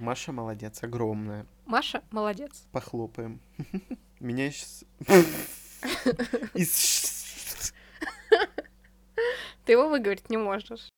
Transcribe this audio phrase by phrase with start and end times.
[0.00, 1.46] Маша молодец, огромная.
[1.64, 2.66] Маша молодец.
[2.72, 3.40] Похлопаем.
[4.20, 4.84] Меня сейчас...
[9.64, 10.90] Ты его выговорить не можешь.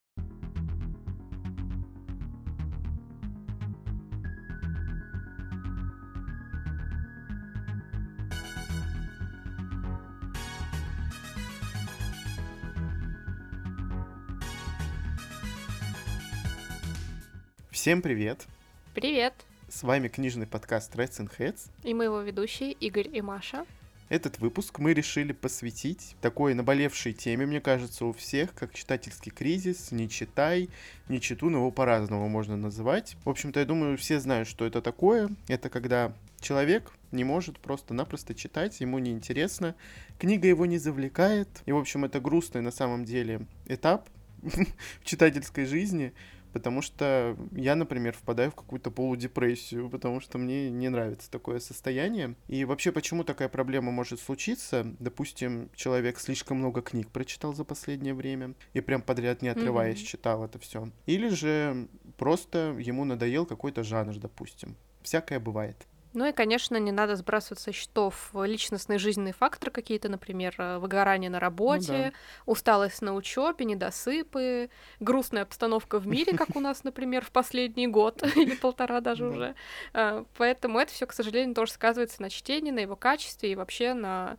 [17.70, 18.46] Всем привет!
[18.94, 19.34] Привет!
[19.68, 21.70] С вами книжный подкаст Reds and Heads.
[21.84, 23.66] И мы его ведущие Игорь и Маша.
[24.08, 29.92] Этот выпуск мы решили посвятить такой наболевшей теме, мне кажется, у всех, как читательский кризис,
[29.92, 30.70] не читай,
[31.08, 33.16] не читу, но его по-разному можно называть.
[33.24, 35.28] В общем-то, я думаю, все знают, что это такое.
[35.46, 39.74] Это когда человек не может просто-напросто читать, ему неинтересно,
[40.18, 41.48] книга его не завлекает.
[41.66, 44.08] И, в общем, это грустный на самом деле этап
[44.42, 46.14] в читательской жизни,
[46.52, 52.34] потому что я, например, впадаю в какую-то полудепрессию, потому что мне не нравится такое состояние.
[52.48, 54.94] И вообще, почему такая проблема может случиться?
[54.98, 60.06] Допустим, человек слишком много книг прочитал за последнее время и прям подряд не отрываясь mm-hmm.
[60.06, 60.90] читал это все.
[61.06, 64.76] Или же просто ему надоел какой-то жанр, допустим.
[65.02, 65.86] Всякое бывает.
[66.14, 71.30] Ну и, конечно, не надо сбрасывать со счетов личностные жизненные факторы какие-то, например, э, выгорание
[71.30, 72.12] на работе, ну, да.
[72.46, 78.22] усталость на учебе, недосыпы, грустная обстановка в мире, как у нас, например, в последний год
[78.36, 79.54] или полтора даже уже.
[79.92, 83.94] Э, поэтому это все, к сожалению, тоже сказывается на чтении, на его качестве и вообще
[83.94, 84.38] на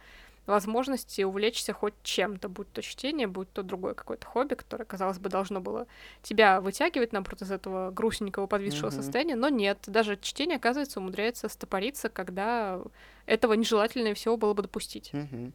[0.50, 5.30] возможности увлечься хоть чем-то, будь то чтение, будь то другое какое-то хобби, которое, казалось бы,
[5.30, 5.88] должно было
[6.22, 9.02] тебя вытягивать, наоборот, из этого грустненького подвисшего mm-hmm.
[9.02, 12.82] состояния, но нет, даже чтение, оказывается, умудряется стопориться, когда
[13.26, 15.12] этого нежелательнее всего было бы допустить.
[15.14, 15.54] Mm-hmm.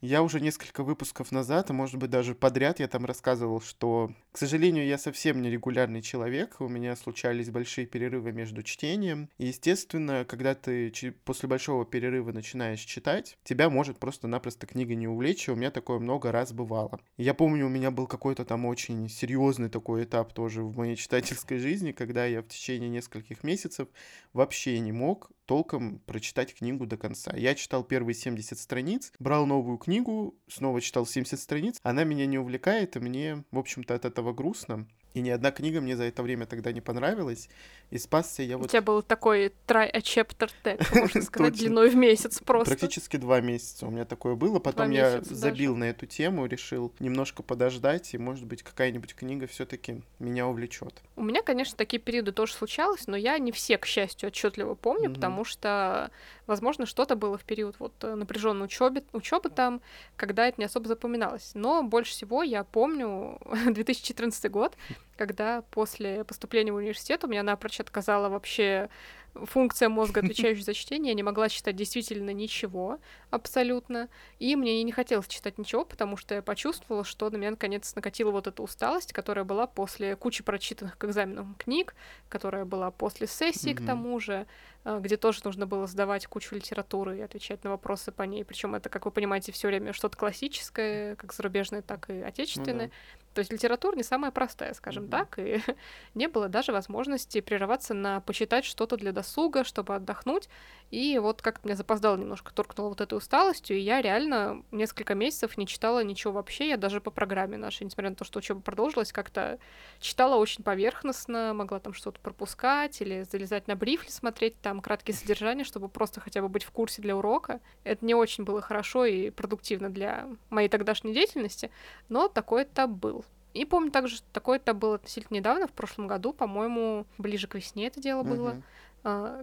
[0.00, 4.40] Я уже несколько выпусков назад, а может быть даже подряд, я там рассказывал, что, к
[4.40, 9.28] сожалению, я совсем не регулярный человек, у меня случались большие перерывы между чтением.
[9.36, 10.92] И, естественно, когда ты
[11.24, 15.98] после большого перерыва начинаешь читать, тебя может просто-напросто книга не увлечь, и у меня такое
[15.98, 17.00] много раз бывало.
[17.16, 21.58] Я помню, у меня был какой-то там очень серьезный такой этап тоже в моей читательской
[21.58, 23.88] жизни, когда я в течение нескольких месяцев
[24.32, 27.34] вообще не мог толком прочитать книгу до конца.
[27.34, 31.80] Я читал первые 70 страниц, брал новую книгу, снова читал 70 страниц.
[31.82, 34.86] Она меня не увлекает, и мне, в общем-то, от этого грустно.
[35.14, 37.48] И ни одна книга мне за это время тогда не понравилась.
[37.90, 38.66] И спасся я вот...
[38.66, 42.76] У тебя был такой try a chapter tag, можно сказать, длиной в месяц просто.
[42.76, 44.58] Практически два месяца у меня такое было.
[44.58, 49.64] Потом я забил на эту тему, решил немножко подождать, и, может быть, какая-нибудь книга все
[49.64, 51.02] таки меня увлечет.
[51.16, 55.12] У меня, конечно, такие периоды тоже случалось, но я не все, к счастью, отчетливо помню,
[55.12, 56.10] потому что,
[56.46, 59.80] возможно, что-то было в период вот э, напряженной учебы, учебы там,
[60.16, 61.52] когда это не особо запоминалось.
[61.54, 64.76] Но больше всего я помню 2014 год,
[65.16, 68.88] когда после поступления в университет у меня напрочь отказала вообще
[69.34, 72.98] функция мозга, отвечающая за чтение, я не могла читать действительно ничего
[73.30, 74.08] абсолютно,
[74.38, 78.30] и мне не хотелось читать ничего, потому что я почувствовала, что на меня наконец накатила
[78.30, 81.94] вот эта усталость, которая была после кучи прочитанных к экзаменам книг,
[82.28, 83.82] которая была после сессии mm-hmm.
[83.82, 84.46] к тому же,
[84.84, 88.44] а, где тоже нужно было сдавать кучу литературы и отвечать на вопросы по ней.
[88.44, 92.86] Причем это, как вы понимаете, все время что-то классическое, как зарубежное, так и отечественное.
[92.86, 93.27] Ну, да.
[93.38, 95.10] То есть литература не самая простая, скажем mm-hmm.
[95.10, 95.62] так, и
[96.16, 100.48] не было даже возможности прерываться на почитать что-то для досуга, чтобы отдохнуть.
[100.90, 105.56] И вот как-то меня запоздало немножко, торкнула вот этой усталостью, и я реально несколько месяцев
[105.56, 109.12] не читала ничего вообще, я даже по программе нашей, несмотря на то, что учеба продолжилась,
[109.12, 109.60] как-то
[110.00, 115.62] читала очень поверхностно, могла там что-то пропускать или залезать на брифли, смотреть там краткие содержания,
[115.62, 117.60] чтобы просто хотя бы быть в курсе для урока.
[117.84, 121.70] Это не очень было хорошо и продуктивно для моей тогдашней деятельности,
[122.08, 123.24] но такой-то был.
[123.58, 127.88] И помню также, что такое-то было относительно недавно, в прошлом году, по-моему, ближе к весне
[127.88, 128.50] это дело было.
[128.50, 128.62] Uh-huh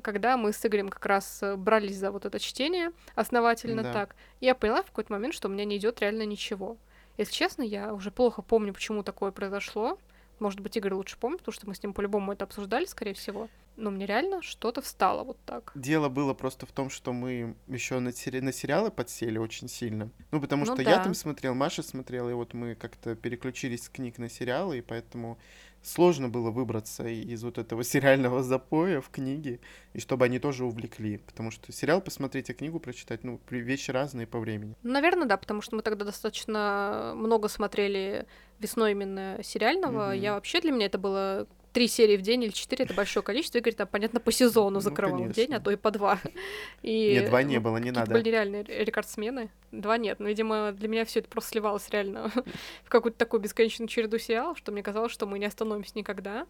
[0.01, 3.93] когда мы с Игорем как раз э, брались за вот это чтение основательно да.
[3.93, 6.77] так, я поняла в какой-то момент, что у меня не идет реально ничего.
[7.17, 9.97] Если честно, я уже плохо помню, почему такое произошло.
[10.40, 13.50] Может быть, Игорь лучше помнит, потому что мы с ним по-любому это обсуждали, скорее всего.
[13.78, 15.71] Но мне реально что-то встало вот так.
[15.75, 20.09] Дело было просто в том, что мы еще на, сери- на сериалы подсели очень сильно.
[20.31, 20.92] Ну, потому ну, что да.
[20.92, 24.81] я там смотрел, Маша смотрела, и вот мы как-то переключились с книг на сериалы, и
[24.81, 25.38] поэтому
[25.85, 29.59] сложно было выбраться из вот этого сериального запоя в книге,
[29.93, 31.17] и чтобы они тоже увлекли.
[31.17, 34.75] Потому что сериал посмотреть, а книгу прочитать, ну, вещи разные по времени.
[34.83, 38.25] Наверное, да, потому что мы тогда достаточно много смотрели
[38.59, 40.13] весной именно сериального.
[40.13, 40.19] Mm-hmm.
[40.19, 43.57] Я вообще для меня это было три серии в день или четыре, это большое количество.
[43.57, 46.19] Игорь там, понятно, по сезону ну, закрывал ну, в день, а то и по два.
[46.81, 48.13] И, Нет, два не было, не надо.
[48.13, 49.50] были реальные рекордсмены.
[49.74, 50.22] Два нет.
[50.22, 52.31] Но, видимо, для меня все это просто сливалось реально
[52.86, 56.48] в какую-то такую бесконечную череду сериалов, что мне казалось, что мы не остановимся никогда.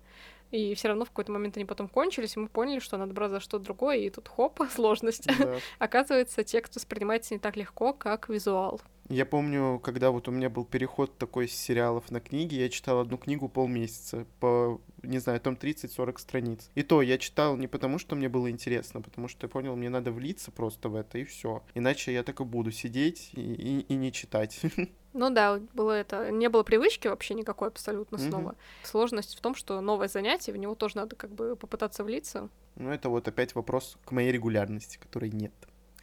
[0.51, 3.31] И все равно в какой-то момент они потом кончились, и мы поняли, что надо брать
[3.31, 5.27] за что-то другое, и тут хоп, сложность.
[5.37, 5.57] Да.
[5.79, 8.81] Оказывается, текст воспринимается не так легко, как визуал.
[9.07, 12.99] Я помню, когда вот у меня был переход такой с сериалов на книги, я читал
[12.99, 16.71] одну книгу полмесяца по, не знаю, там 30-40 страниц.
[16.73, 19.89] И то я читал не потому, что мне было интересно, потому что я понял, мне
[19.89, 21.61] надо влиться просто в это, и все.
[21.75, 24.59] Иначе я так и буду сидеть и, и, и не читать.
[25.17, 26.29] Ну да, было это.
[26.29, 28.49] Не было привычки вообще никакой абсолютно снова.
[28.49, 28.57] Угу.
[28.83, 32.49] Сложность в том, что новое занятие, в него тоже надо как бы попытаться влиться.
[32.75, 35.53] Ну, это вот опять вопрос к моей регулярности, которой нет.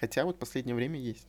[0.00, 1.28] Хотя вот последнее время есть.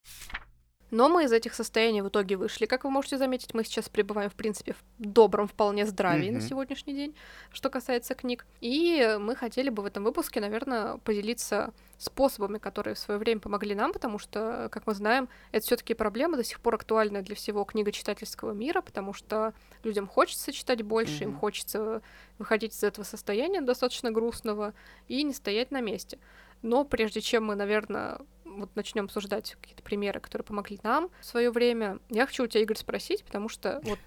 [0.93, 2.67] Но мы из этих состояний в итоге вышли.
[2.67, 6.33] Как вы можете заметить, мы сейчас пребываем, в принципе, в добром вполне здравии mm-hmm.
[6.33, 7.15] на сегодняшний день,
[7.51, 8.45] что касается книг.
[8.61, 13.73] И мы хотели бы в этом выпуске, наверное, поделиться способами, которые в свое время помогли
[13.73, 17.63] нам, потому что, как мы знаем, это все-таки проблема до сих пор актуальная для всего
[17.63, 21.23] книгочитательского мира, потому что людям хочется читать больше, mm-hmm.
[21.23, 22.03] им хочется
[22.37, 24.75] выходить из этого состояния достаточно грустного
[25.07, 26.19] и не стоять на месте.
[26.61, 28.19] Но прежде чем мы, наверное,
[28.59, 32.61] вот начнем обсуждать какие-то примеры, которые помогли нам в свое время, я хочу у тебя,
[32.61, 33.99] Игорь, спросить, потому что вот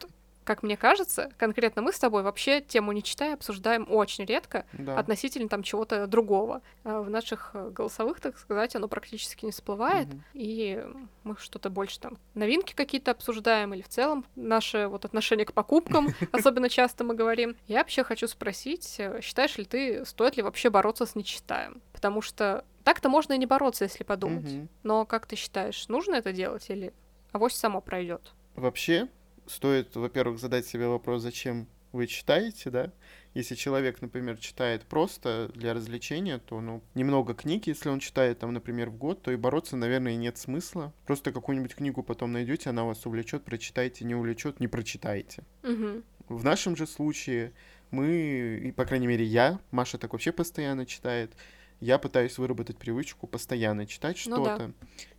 [0.46, 4.96] как мне кажется, конкретно мы с тобой вообще тему не читая обсуждаем очень редко да.
[4.96, 6.62] относительно там чего-то другого.
[6.84, 10.22] А в наших голосовых, так сказать, оно практически не всплывает, угу.
[10.34, 10.84] и
[11.24, 16.14] мы что-то больше там новинки какие-то обсуждаем или в целом наше вот отношение к покупкам
[16.32, 17.56] особенно часто мы говорим.
[17.66, 21.82] Я вообще хочу спросить, считаешь ли ты, стоит ли вообще бороться с нечитаем?
[21.92, 24.46] Потому что так-то можно и не бороться, если подумать.
[24.46, 24.68] Угу.
[24.84, 26.92] Но как ты считаешь, нужно это делать или
[27.32, 28.32] авось само пройдет?
[28.54, 29.08] Вообще,
[29.48, 32.92] стоит, во-первых, задать себе вопрос, зачем вы читаете, да?
[33.34, 38.52] Если человек, например, читает просто для развлечения, то, ну, немного книг, если он читает, там,
[38.52, 40.92] например, в год, то и бороться, наверное, нет смысла.
[41.06, 45.42] Просто какую-нибудь книгу потом найдете, она вас увлечет, прочитайте, не увлечет, не прочитаете.
[45.64, 46.02] Угу.
[46.28, 47.52] В нашем же случае
[47.90, 51.32] мы, и, по крайней мере, я, Маша так вообще постоянно читает,
[51.80, 54.38] я пытаюсь выработать привычку постоянно читать что-то.
[54.38, 54.70] Ну, да.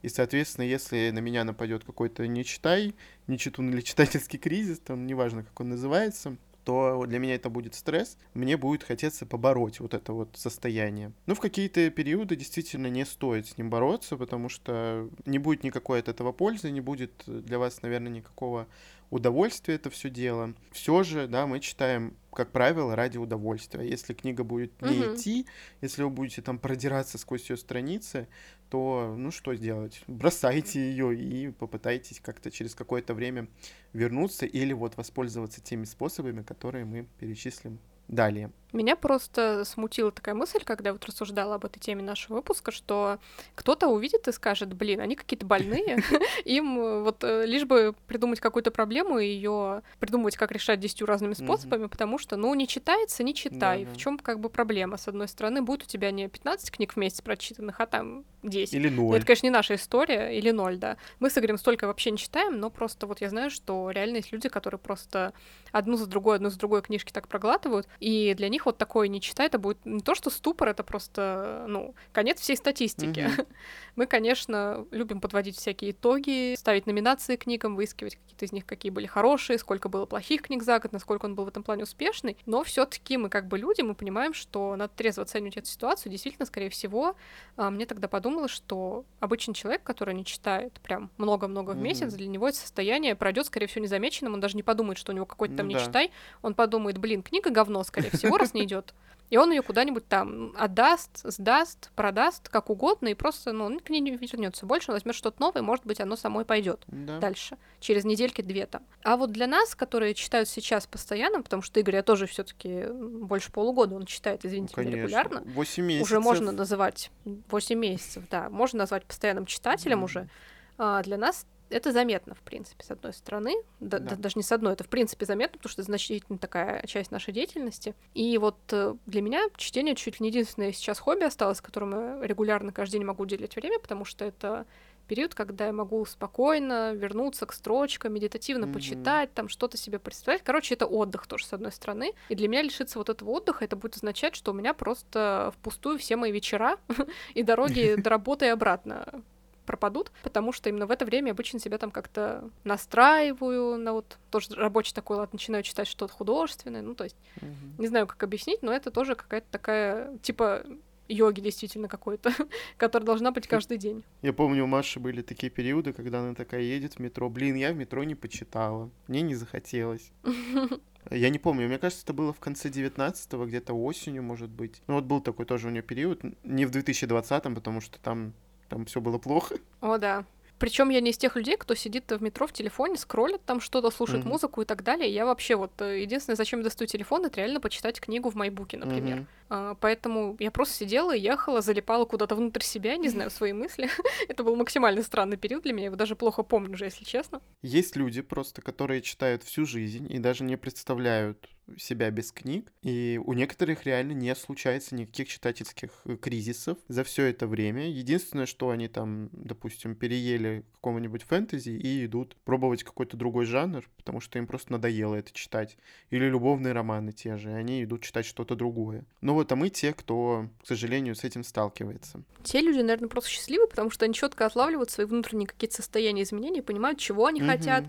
[0.02, 2.96] И, соответственно, если на меня нападет какой-то не читай,
[3.28, 6.38] не читун или читательский кризис, там неважно, как он называется,
[6.68, 11.14] то для меня это будет стресс, мне будет хотеться побороть вот это вот состояние.
[11.26, 16.00] Ну, в какие-то периоды действительно не стоит с ним бороться, потому что не будет никакой
[16.00, 18.68] от этого пользы, не будет для вас, наверное, никакого
[19.10, 20.54] удовольствия это все дело.
[20.72, 23.90] Все же, да, мы читаем как правило, ради удовольствия.
[23.90, 25.16] Если книга будет не угу.
[25.16, 25.48] идти,
[25.82, 28.28] если вы будете там продираться сквозь ее страницы,
[28.70, 30.04] то ну что сделать?
[30.06, 33.48] Бросайте ее и попытайтесь как-то через какое-то время
[33.92, 38.52] вернуться или вот воспользоваться теми способами, которые мы перечислим далее.
[38.74, 43.18] Меня просто смутила такая мысль, когда я вот рассуждала об этой теме нашего выпуска, что
[43.56, 46.04] кто-то увидит и скажет, блин, они какие-то больные,
[46.46, 51.08] им э, вот э, лишь бы придумать какую-то проблему и ее придумывать, как решать десятью
[51.08, 53.86] разными способами, потому что, ну, не читается, не читай.
[53.86, 54.98] В чем как бы проблема?
[54.98, 58.74] С одной стороны, будет у тебя не 15 книг в месяц прочитанных, а там 10.
[58.74, 59.16] Или 0.
[59.16, 60.98] Это, конечно, не наша история, или 0, да.
[61.20, 64.32] Мы с Игорем столько вообще не читаем, но просто вот я знаю, что реально есть
[64.32, 65.34] люди, которые просто
[65.72, 69.22] одну за другой, одну за другой книжки так проглатывают, и для них вот такое не
[69.22, 73.20] читать, это будет не то, что ступор, это просто, ну, конец всей статистики.
[73.22, 73.48] Mm-hmm.
[73.96, 79.08] Мы, конечно, любим подводить всякие итоги, ставить номинации книгам, выискивать какие-то из них, какие были
[79.08, 82.38] хорошие, сколько было плохих книг за год, насколько он был в этом плане успешный.
[82.46, 86.12] Но все-таки мы как бы люди, мы понимаем, что надо трезво оценивать эту ситуацию.
[86.12, 87.16] Действительно, скорее всего,
[87.56, 92.18] а, мне тогда подумалось, что обычный человек, который не читает прям много-много в месяц, mm-hmm.
[92.18, 94.34] для него это состояние пройдет, скорее всего, незамеченным.
[94.34, 95.86] Он даже не подумает, что у него какой-то там ну, не да.
[95.86, 96.12] читай.
[96.42, 98.94] Он подумает, блин, книга говно, скорее всего, раз не идет.
[99.30, 103.90] И он ее куда-нибудь там отдаст, сдаст, продаст, как угодно, и просто, ну, он к
[103.90, 107.20] ней не вернется больше, он возьмет что-то новое, может быть, оно самой пойдет да.
[107.20, 108.84] дальше, через недельки-две там.
[109.04, 113.52] А вот для нас, которые читают сейчас постоянно, потому что Игорь, я тоже все-таки больше
[113.52, 115.42] полугода он читает, извините, ну, регулярно.
[115.46, 116.08] 8 месяцев.
[116.08, 120.04] Уже можно называть 8 месяцев, да, можно назвать постоянным читателем mm.
[120.04, 120.30] уже.
[120.78, 123.56] А для нас это заметно, в принципе, с одной стороны.
[123.80, 124.16] Да, да.
[124.16, 127.34] Даже не с одной, это в принципе заметно, потому что это значительно такая часть нашей
[127.34, 127.96] деятельности.
[128.14, 132.28] И вот э, для меня чтение чуть ли не единственное сейчас хобби осталось, которому я
[132.28, 134.66] регулярно каждый день могу уделять время, потому что это
[135.08, 138.74] период, когда я могу спокойно вернуться к строчкам, медитативно mm-hmm.
[138.74, 140.44] почитать, там что-то себе представить.
[140.44, 142.14] Короче, это отдых тоже, с одной стороны.
[142.30, 145.98] И для меня лишиться вот этого отдыха, это будет означать, что у меня просто впустую
[145.98, 146.78] все мои вечера
[147.34, 149.24] и дороги до работы и обратно
[149.68, 154.56] пропадут, потому что именно в это время обычно себя там как-то настраиваю на вот тоже
[154.56, 157.52] рабочий такой лад, начинаю читать что-то художественное, ну то есть угу.
[157.78, 160.64] не знаю, как объяснить, но это тоже какая-то такая типа
[161.10, 162.34] йоги действительно какой-то,
[162.78, 164.04] которая должна быть каждый день.
[164.22, 167.30] Я помню, у Маши были такие периоды, когда она такая едет в метро.
[167.30, 168.90] Блин, я в метро не почитала.
[169.08, 170.12] Мне не захотелось.
[171.10, 174.82] Я не помню, мне кажется, это было в конце 19-го, где-то осенью, может быть.
[174.88, 178.34] Ну вот был такой тоже у нее период, не в 2020-м, потому что там,
[178.70, 179.56] там все было плохо.
[179.82, 180.26] О, да.
[180.60, 183.92] Причем я не из тех людей, кто сидит в метро в телефоне, скроллит там что-то,
[183.92, 184.30] слушает mm-hmm.
[184.30, 185.10] музыку и так далее.
[185.12, 188.78] Я вообще вот э, единственное, зачем я достаю телефон, это реально почитать книгу в майбуке,
[188.78, 189.20] например.
[189.20, 189.26] Mm-hmm.
[189.50, 193.90] А, поэтому я просто сидела, ехала, залипала куда-то внутрь себя, не знаю, свои мысли.
[194.28, 197.40] это был максимально странный период для меня, я его даже плохо помню уже, если честно.
[197.62, 203.20] Есть люди просто, которые читают всю жизнь и даже не представляют себя без книг, и
[203.24, 207.90] у некоторых реально не случается никаких читательских э, кризисов за все это время.
[207.90, 214.22] Единственное, что они там, допустим, переели какого-нибудь фэнтези и идут пробовать какой-то другой жанр, потому
[214.22, 215.78] что им просто надоело это читать.
[216.10, 219.04] Или любовные романы те же, и они идут читать что-то другое.
[219.22, 222.24] Но вот а мы те, кто, к сожалению, с этим сталкивается.
[222.44, 226.62] Те люди, наверное, просто счастливы, потому что они четко отлавливают свои внутренние какие-то состояния изменений,
[226.62, 227.50] понимают, чего они угу.
[227.50, 227.86] хотят,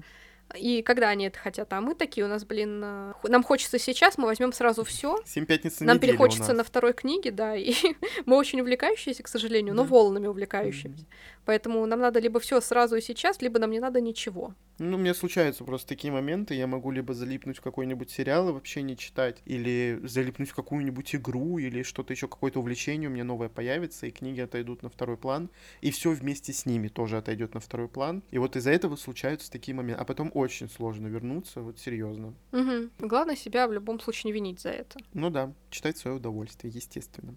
[0.57, 4.17] и когда они это хотят, а мы такие, у нас, блин, э, нам хочется сейчас,
[4.17, 5.19] мы возьмем сразу все.
[5.27, 7.75] Семь пятниц Нам перехочется на второй книге, да, и
[8.27, 11.05] мы очень увлекающиеся, к сожалению, но волнами увлекающимися.
[11.49, 14.55] Поэтому нам надо либо все сразу и сейчас, либо нам не надо ничего.
[14.79, 18.53] Ну, у меня случаются просто такие моменты, я могу либо залипнуть в какой-нибудь сериал и
[18.53, 23.25] вообще не читать, или залипнуть в какую-нибудь игру, или что-то еще, какое-то увлечение у меня
[23.25, 25.49] новое появится, и книги отойдут на второй план,
[25.81, 28.23] и все вместе с ними тоже отойдет на второй план.
[28.31, 30.03] И вот из-за этого случаются такие моменты.
[30.03, 32.35] А потом очень сложно вернуться, вот серьезно.
[32.53, 33.09] Угу.
[33.09, 34.99] Главное себя в любом случае не винить за это.
[35.15, 37.37] Ну да, читать свое удовольствие, естественно.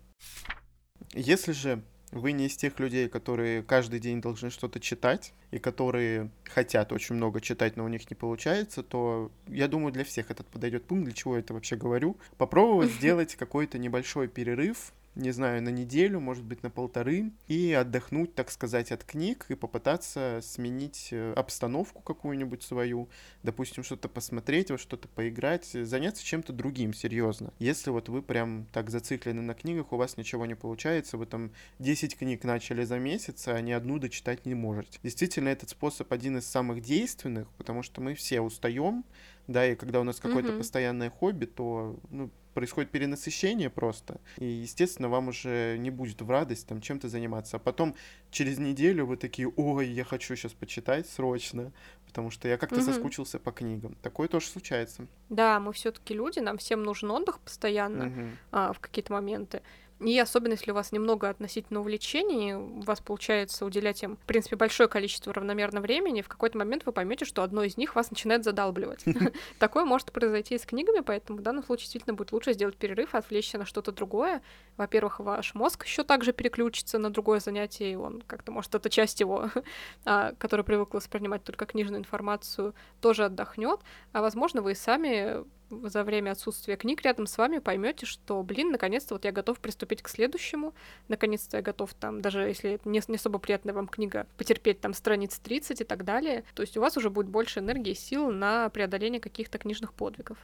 [1.13, 6.29] Если же вы не из тех людей, которые каждый день должны что-то читать, и которые
[6.45, 10.47] хотят очень много читать, но у них не получается, то я думаю, для всех этот
[10.47, 12.17] подойдет пункт, для чего я это вообще говорю.
[12.37, 18.33] Попробовать сделать какой-то небольшой перерыв не знаю, на неделю, может быть, на полторы, и отдохнуть,
[18.33, 23.09] так сказать, от книг и попытаться сменить э, обстановку какую-нибудь свою,
[23.43, 27.53] допустим, что-то посмотреть, во что-то поиграть, заняться чем-то другим, серьезно.
[27.59, 31.51] Если вот вы прям так зациклены на книгах, у вас ничего не получается, вы там
[31.79, 34.99] 10 книг начали за месяц, а ни одну дочитать не можете.
[35.03, 39.03] Действительно, этот способ один из самых действенных, потому что мы все устаем,
[39.47, 40.57] да, и когда у нас какое-то mm-hmm.
[40.57, 46.67] постоянное хобби, то ну, происходит перенасыщение просто, и, естественно, вам уже не будет в радость
[46.67, 47.57] там чем-то заниматься.
[47.57, 47.95] А потом
[48.29, 51.71] через неделю вы такие, ой, я хочу сейчас почитать срочно,
[52.05, 52.85] потому что я как-то угу.
[52.85, 53.95] соскучился по книгам.
[54.01, 55.07] Такое тоже случается.
[55.29, 58.29] Да, мы все-таки люди, нам всем нужен отдых постоянно угу.
[58.51, 59.61] а, в какие-то моменты.
[60.01, 64.55] И особенно, если у вас немного относительно увлечений, у вас получается уделять им, в принципе,
[64.55, 68.43] большое количество равномерно времени, в какой-то момент вы поймете, что одно из них вас начинает
[68.43, 69.05] задалбливать.
[69.59, 73.13] Такое может произойти и с книгами, поэтому в данном случае действительно будет лучше сделать перерыв,
[73.13, 74.41] отвлечься на что-то другое.
[74.75, 79.19] Во-первых, ваш мозг еще также переключится на другое занятие, и он как-то, может, эта часть
[79.19, 79.51] его,
[80.05, 83.79] а, которая привыкла воспринимать только книжную информацию, тоже отдохнет.
[84.13, 85.43] А возможно, вы и сами
[85.83, 90.01] за время отсутствия книг рядом с вами поймете, что, блин, наконец-то вот я готов приступить
[90.01, 90.73] к следующему,
[91.07, 94.93] наконец-то я готов там, даже если это не, не особо приятная вам книга, потерпеть там
[94.93, 96.43] страниц 30 и так далее.
[96.53, 100.37] То есть у вас уже будет больше энергии и сил на преодоление каких-то книжных подвигов.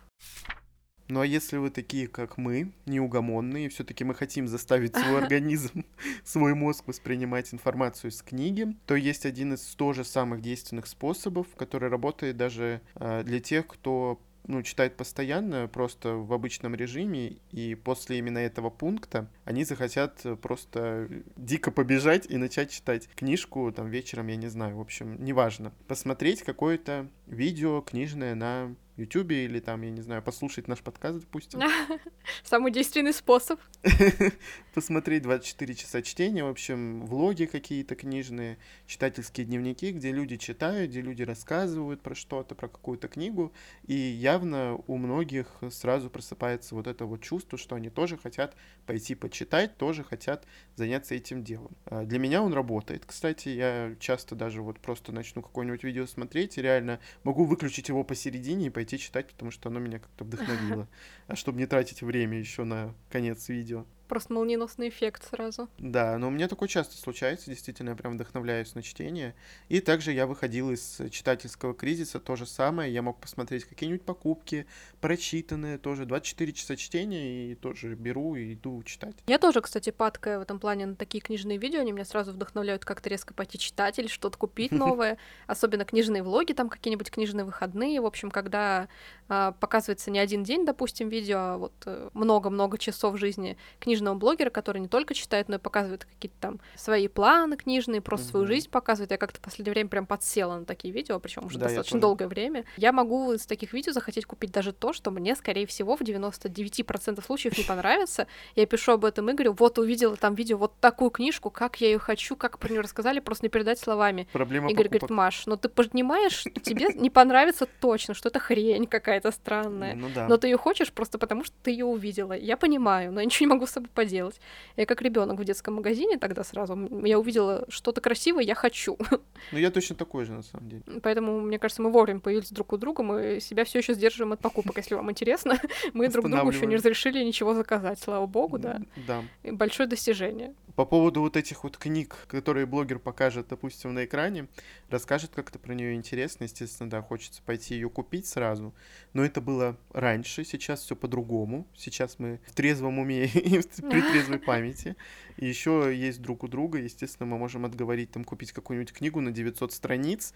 [1.10, 5.86] Ну а если вы такие, как мы, неугомонные, все-таки мы хотим заставить свой организм,
[6.26, 11.90] свой мозг воспринимать информацию из книги, то есть один из тоже самых действенных способов, который
[11.90, 18.18] работает даже э, для тех, кто ну, читают постоянно, просто в обычном режиме, и после
[18.18, 24.36] именно этого пункта они захотят просто дико побежать и начать читать книжку там вечером, я
[24.36, 25.74] не знаю, в общем, неважно.
[25.88, 31.62] Посмотреть какое-то видео книжное на Ютубе или там, я не знаю, послушать наш подкаст, допустим.
[32.44, 33.60] Самый действенный способ.
[34.74, 41.02] Посмотреть 24 часа чтения, в общем, влоги какие-то книжные, читательские дневники, где люди читают, где
[41.02, 43.54] люди рассказывают про что-то, про какую-то книгу,
[43.86, 49.14] и явно у многих сразу просыпается вот это вот чувство, что они тоже хотят пойти
[49.16, 51.72] почитать, тоже хотят заняться этим делом.
[51.86, 53.06] А, для меня он работает.
[53.06, 58.04] Кстати, я часто даже вот просто начну какое-нибудь видео смотреть, и реально могу выключить его
[58.04, 60.88] посередине и пойти пойти читать, потому что оно меня как-то вдохновило.
[61.28, 63.86] А чтобы не тратить время еще на конец видео.
[64.08, 65.70] Просто молниеносный эффект сразу.
[65.78, 69.36] Да, но у меня такое часто случается, действительно, я прям вдохновляюсь на чтение.
[69.70, 74.66] И также я выходил из читательского кризиса, то же самое, я мог посмотреть какие-нибудь покупки,
[75.02, 79.16] прочитанные, тоже 24 часа чтения, и тоже беру и иду читать.
[79.28, 82.86] Я тоже, кстати, падкая в этом плане на такие книжные видео, они меня сразу вдохновляют
[82.86, 88.00] как-то резко пойти читать или что-то купить новое, особенно книжные влоги, там какие-нибудь книжные выходные,
[88.00, 88.88] в общем, когда
[89.30, 94.16] а, показывается не один день, допустим, видео, а вот э, много-много часов жизни книжных книжного
[94.16, 98.32] блогера, который не только читает, но и показывает какие-то там свои планы книжные, просто mm-hmm.
[98.32, 99.12] свою жизнь показывает.
[99.12, 102.28] Я как-то в последнее время прям подсела на такие видео, причем уже да, достаточно долгое
[102.28, 102.66] время.
[102.78, 107.26] Я могу из таких видео захотеть купить даже то, что мне, скорее всего, в 99%
[107.26, 108.28] случаев не понравится.
[108.56, 111.88] Я пишу об этом и говорю, вот увидела там видео, вот такую книжку, как я
[111.88, 114.28] ее хочу, как про нее рассказали, просто не передать словами.
[114.32, 115.10] Проблема Игорь покупок.
[115.10, 119.96] говорит, Маш, но ты понимаешь, тебе не понравится точно, что это хрень какая-то странная.
[119.96, 120.28] Ну, да.
[120.28, 122.34] Но ты ее хочешь просто потому, что ты ее увидела.
[122.34, 124.40] Я понимаю, но я ничего не могу с собой поделать.
[124.76, 126.78] Я как ребенок в детском магазине тогда сразу.
[127.04, 128.98] Я увидела что-то красивое, я хочу.
[129.52, 130.84] Ну, я точно такой же, на самом деле.
[131.02, 134.40] Поэтому, мне кажется, мы вовремя появились друг у друга, мы себя все еще сдерживаем от
[134.40, 135.58] покупок, если вам интересно.
[135.94, 138.82] Мы друг другу еще не разрешили ничего заказать, слава богу, да.
[139.08, 139.24] Да.
[139.44, 140.54] Большое достижение.
[140.78, 144.48] По поводу вот этих вот книг, которые блогер покажет, допустим, на экране,
[144.92, 148.76] расскажет как-то про нее интересно, естественно, да, хочется пойти ее купить сразу.
[149.14, 151.66] Но это было раньше, сейчас все по-другому.
[151.76, 154.96] Сейчас мы в трезвом уме и при трезвой памяти.
[155.38, 159.32] И еще есть друг у друга, естественно, мы можем отговорить там купить какую-нибудь книгу на
[159.32, 160.36] 900 страниц,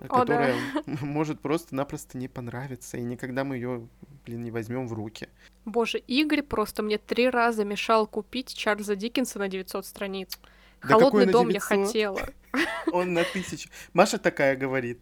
[0.00, 0.56] О, которая
[0.86, 0.96] да.
[1.02, 3.86] может просто-напросто не понравиться, и никогда мы ее,
[4.24, 5.28] блин, не возьмем в руки.
[5.64, 10.38] Боже, Игорь просто мне три раза мешал купить Чарльза Диккенса на 900 страниц.
[10.82, 11.54] Да Холодный дом 900?
[11.54, 12.28] я хотела.
[12.92, 13.68] Он на тысячу.
[13.92, 14.98] Маша такая говорит.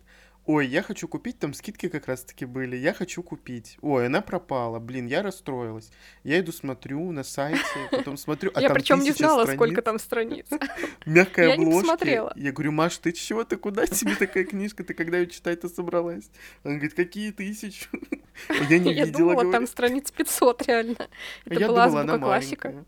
[0.52, 3.78] Ой, я хочу купить, там скидки как раз-таки были, я хочу купить.
[3.83, 5.92] Ой, она пропала, блин, я расстроилась.
[6.25, 9.57] Я иду смотрю на сайте, потом смотрю, а Я причем не знала, страниц.
[9.57, 10.47] сколько там страниц.
[11.07, 12.04] Мягкая обложка.
[12.04, 12.33] Я.
[12.35, 16.28] Я говорю, Маш, ты чего, ты куда тебе такая книжка, ты когда ее читать-то собралась?
[16.64, 17.87] Она говорит, какие тысячи?
[18.69, 21.09] Я не видела, Я думала, там страниц 500 реально.
[21.45, 22.85] Это была азбука классика.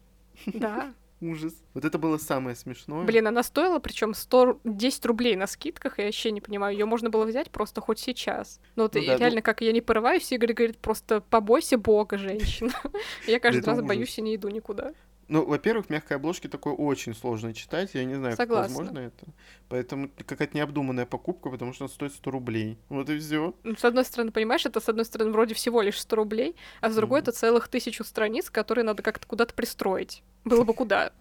[0.47, 0.93] Да.
[1.23, 1.55] Ужас.
[1.73, 3.05] Вот это было самое смешное.
[3.05, 6.77] Блин, она стоила, причем 110 рублей на скидках, я вообще не понимаю.
[6.77, 8.61] Ее можно было взять просто хоть сейчас.
[8.75, 9.43] Ну, вот ну, да, реально, ну...
[9.43, 12.73] как я не порываюсь, Игорь говорит, просто побойся бога, женщина.
[13.29, 14.95] Я каждый раз боюсь и не иду никуда.
[15.33, 17.95] Ну, во-первых, мягкой обложки такое очень сложно читать.
[17.95, 18.69] Я не знаю, Согласна.
[18.69, 19.27] как возможно это.
[19.71, 22.79] Поэтому какая-то необдуманная покупка, потому что она стоит 100 рублей.
[22.91, 23.55] Вот и все.
[23.63, 26.91] Ну, с одной стороны, понимаешь, это с одной стороны вроде всего лишь 100 рублей, а
[26.91, 27.23] с другой mm-hmm.
[27.23, 30.23] это целых тысячу страниц, которые надо как-то куда-то пристроить.
[30.45, 31.13] Было бы куда.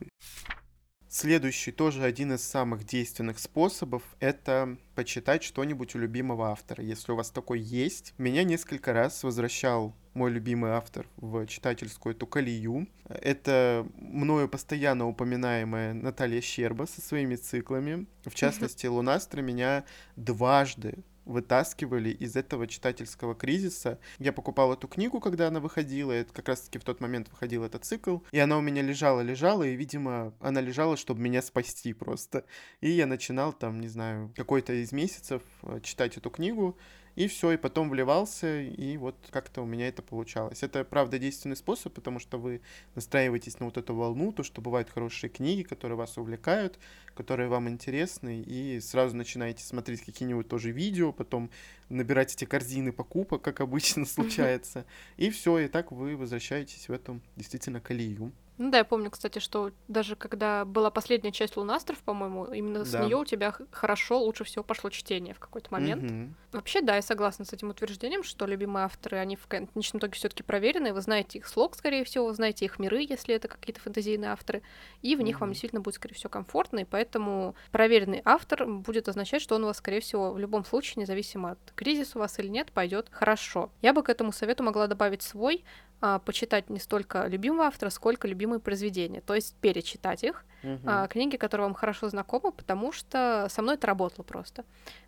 [1.08, 6.84] Следующий, тоже один из самых действенных способов, это почитать что-нибудь у любимого автора.
[6.84, 12.28] Если у вас такой есть, меня несколько раз возвращал мой любимый автор в читательскую эту
[12.28, 12.88] колею.
[13.08, 18.06] Это мною постоянно упоминаемая Наталья Щерба со своими циклами.
[18.26, 24.00] В частности, Лунастра меня дважды вытаскивали из этого читательского кризиса.
[24.20, 27.86] Я покупал эту книгу, когда она выходила, это как раз-таки в тот момент выходил этот
[27.86, 32.44] цикл, и она у меня лежала-лежала, и, видимо, она лежала, чтобы меня спасти просто.
[32.82, 36.78] И я начинал там, не знаю, какой-то из месяцев э, читать эту книгу,
[37.16, 40.64] и все, и потом вливался, и вот как-то у меня это получалось.
[40.64, 42.62] Это, правда, действенный способ, потому что вы
[42.96, 46.80] настраиваетесь на вот эту волну, то, что бывают хорошие книги, которые вас увлекают,
[47.14, 51.50] которые вам интересны, и сразу начинаете смотреть какие-нибудь тоже видео, потом
[51.90, 54.86] набирать эти корзины покупок, как обычно случается,
[55.18, 58.32] и все, и так вы возвращаетесь в эту действительно колею.
[58.62, 62.94] Ну да, я помню, кстати, что даже когда была последняя часть Лунастров, по-моему, именно с
[62.94, 66.04] нее у тебя хорошо, лучше всего пошло чтение в какой-то момент.
[66.04, 66.51] Угу.
[66.52, 70.44] Вообще, да, я согласна с этим утверждением, что любимые авторы, они в конечном итоге все-таки
[70.44, 74.32] проверенные, вы знаете их слог, скорее всего, вы знаете их миры, если это какие-то фэнтезийные
[74.32, 74.62] авторы,
[75.02, 75.28] и в угу.
[75.28, 79.64] них вам действительно будет, скорее всего, комфортно, и поэтому проверенный автор будет означать, что он
[79.64, 83.08] у вас, скорее всего, в любом случае, независимо от кризиса у вас или нет, пойдет
[83.12, 83.72] хорошо.
[83.82, 85.64] Я бы к этому совету могла добавить свой,
[86.02, 91.08] а, почитать не столько любимого автора, сколько любимые произведения, то есть перечитать их, угу.
[91.10, 94.64] книги, которые вам хорошо знакомы, потому что со мной это работало просто.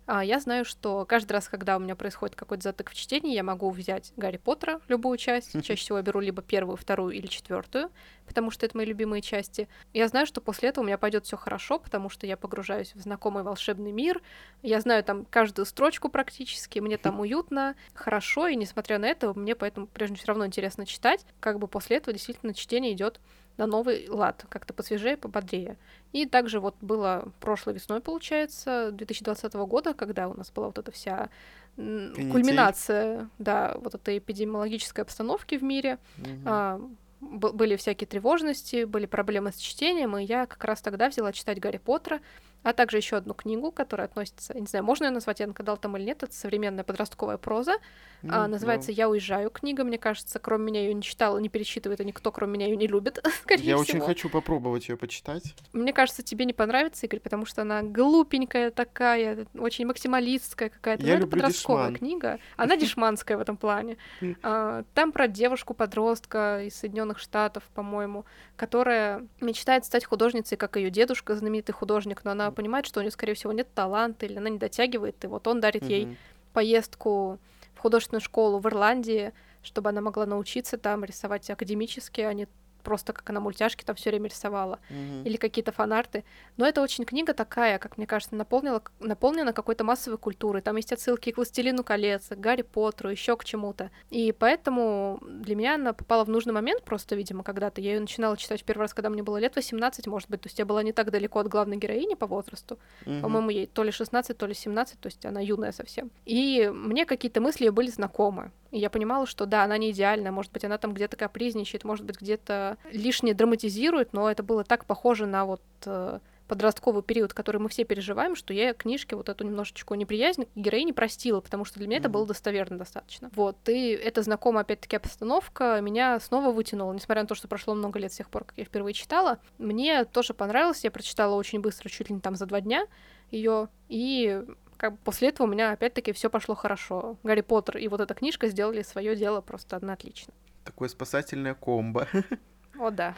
[0.06, 3.42] А, я знаю, что каждый раз, когда у меня происходит какой-то затык в чтении, я
[3.42, 5.52] могу взять Гарри Поттера, любую часть.
[5.62, 7.90] Чаще всего я беру либо первую, вторую или четвертую,
[8.26, 9.68] потому что это мои любимые части.
[9.94, 13.00] Я знаю, что после этого у меня пойдет все хорошо, потому что я погружаюсь в
[13.00, 14.20] знакомый волшебный мир.
[14.62, 19.54] Я знаю там каждую строчку практически, мне там уютно, хорошо, и несмотря на это, мне
[19.54, 21.24] поэтому прежде все равно интересно читать.
[21.40, 23.20] Как бы после этого действительно чтение идет
[23.56, 25.76] на новый лад, как-то посвежее, пободрее.
[26.12, 30.90] И также вот было прошлой весной, получается, 2020 года, когда у нас была вот эта
[30.90, 31.28] вся
[31.76, 32.30] Канитель.
[32.30, 35.98] кульминация, да, вот этой эпидемиологической обстановки в мире.
[36.18, 36.28] Угу.
[36.46, 36.80] А,
[37.20, 41.78] были всякие тревожности, были проблемы с чтением, и я как раз тогда взяла читать Гарри
[41.78, 42.20] Поттера,
[42.64, 46.04] а также еще одну книгу, которая относится, не знаю, можно ее назвать Янка Далтом или
[46.04, 47.74] нет, это современная подростковая проза,
[48.22, 48.94] ну, а, называется да.
[48.94, 52.54] «Я уезжаю» книга, мне кажется, кроме меня ее не читала, не перечитывает, и никто, кроме
[52.54, 53.80] меня, ее не любит, скорее Я всего.
[53.80, 55.54] очень хочу попробовать ее почитать.
[55.74, 61.04] Мне кажется, тебе не понравится, Игорь, потому что она глупенькая такая, очень максималистская какая-то.
[61.04, 61.98] Я ну, люблю это подростковая дешман.
[61.98, 62.38] книга.
[62.56, 63.96] Она дешманская в этом плане.
[64.42, 68.24] А, там про девушку-подростка из Соединенных Штатов, по-моему,
[68.56, 73.10] которая мечтает стать художницей, как ее дедушка, знаменитый художник, но она понимает, что у нее,
[73.10, 76.16] скорее всего, нет таланта, или она не дотягивает, и вот он дарит ей
[76.52, 77.38] поездку
[77.74, 82.46] в художественную школу в Ирландии, чтобы она могла научиться там рисовать академически, а не
[82.84, 85.24] просто как она мультяшки там все время рисовала, Мгм.
[85.24, 86.22] или какие-то фанарты.
[86.56, 90.62] Но это очень книга такая, как мне кажется, наполнила, наполнена какой-то массовой культурой.
[90.62, 93.90] Там есть отсылки к «Властелину колец», к Гарри Поттеру, еще к чему-то.
[94.10, 97.80] И поэтому для меня она попала в нужный момент просто, видимо, когда-то.
[97.80, 100.42] Я ее начинала читать в первый раз, когда мне было лет 18, может быть.
[100.42, 102.78] То есть я была не так далеко от главной героини по возрасту.
[103.06, 103.22] Мгм.
[103.22, 106.10] По-моему, ей то ли 16, то ли 17, то есть она юная совсем.
[106.26, 108.50] И мне какие-то мысли были знакомы.
[108.70, 112.04] И я понимала, что да, она не идеальная, может быть, она там где-то капризничает, может
[112.04, 117.56] быть, где-то лишнее драматизирует, но это было так похоже на вот э, подростковый период, который
[117.58, 121.78] мы все переживаем, что я книжке вот эту немножечко неприязнь к героине простила, потому что
[121.78, 122.12] для меня это Мгм.
[122.12, 123.30] было достоверно достаточно.
[123.34, 127.98] Вот, и эта знакомая, опять-таки, обстановка меня снова вытянула, несмотря на то, что прошло много
[127.98, 129.38] лет с тех пор, как я впервые читала.
[129.58, 132.86] Мне тоже понравилось, я прочитала очень быстро, чуть ли не там за два дня
[133.30, 134.44] ее, и
[134.76, 137.16] как бы после этого у меня опять-таки все пошло хорошо.
[137.22, 140.34] Гарри Поттер и вот эта книжка сделали свое дело просто одно отлично.
[140.64, 142.06] Такое спасательное комбо.
[142.78, 143.14] О, да.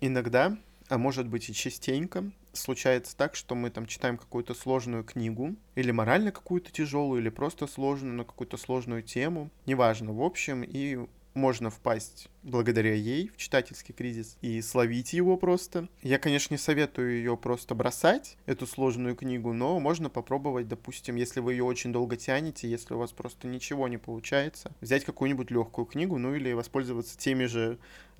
[0.00, 0.56] Иногда,
[0.88, 5.90] а может быть и частенько, случается так, что мы там читаем какую-то сложную книгу, или
[5.90, 11.70] морально какую-то тяжелую, или просто сложную, на какую-то сложную тему, неважно, в общем, и можно
[11.70, 15.88] впасть благодаря ей в читательский кризис и словить его просто.
[16.02, 21.40] Я, конечно, не советую ее просто бросать, эту сложную книгу, но можно попробовать, допустим, если
[21.40, 25.86] вы ее очень долго тянете, если у вас просто ничего не получается, взять какую-нибудь легкую
[25.86, 27.78] книгу, ну или воспользоваться теми же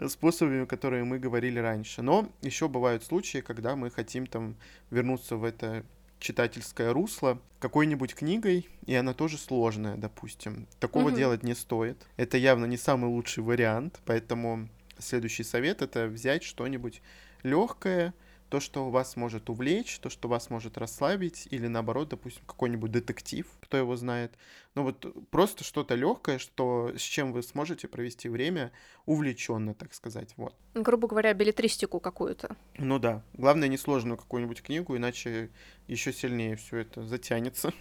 [0.08, 2.02] способами, которые мы говорили раньше.
[2.02, 4.56] Но еще бывают случаи, когда мы хотим там
[4.90, 5.84] вернуться в это
[6.20, 10.66] читательское русло какой-нибудь книгой, и она тоже сложная, допустим.
[10.78, 11.16] Такого Мгм.
[11.16, 12.06] делать не стоит.
[12.16, 17.02] Это явно не самый лучший вариант, поэтому следующий совет это взять что-нибудь
[17.42, 18.14] легкое,
[18.50, 23.46] то, что вас может увлечь, то, что вас может расслабить, или наоборот, допустим, какой-нибудь детектив,
[23.60, 24.36] кто его знает.
[24.74, 28.72] Ну вот просто что-то легкое, что с чем вы сможете провести время
[29.06, 30.34] увлеченно, так сказать.
[30.36, 30.54] Вот.
[30.74, 32.56] Грубо говоря, билетристику какую-то.
[32.76, 33.22] Ну да.
[33.34, 35.50] Главное, несложную какую-нибудь книгу, иначе
[35.86, 37.72] еще сильнее все это затянется.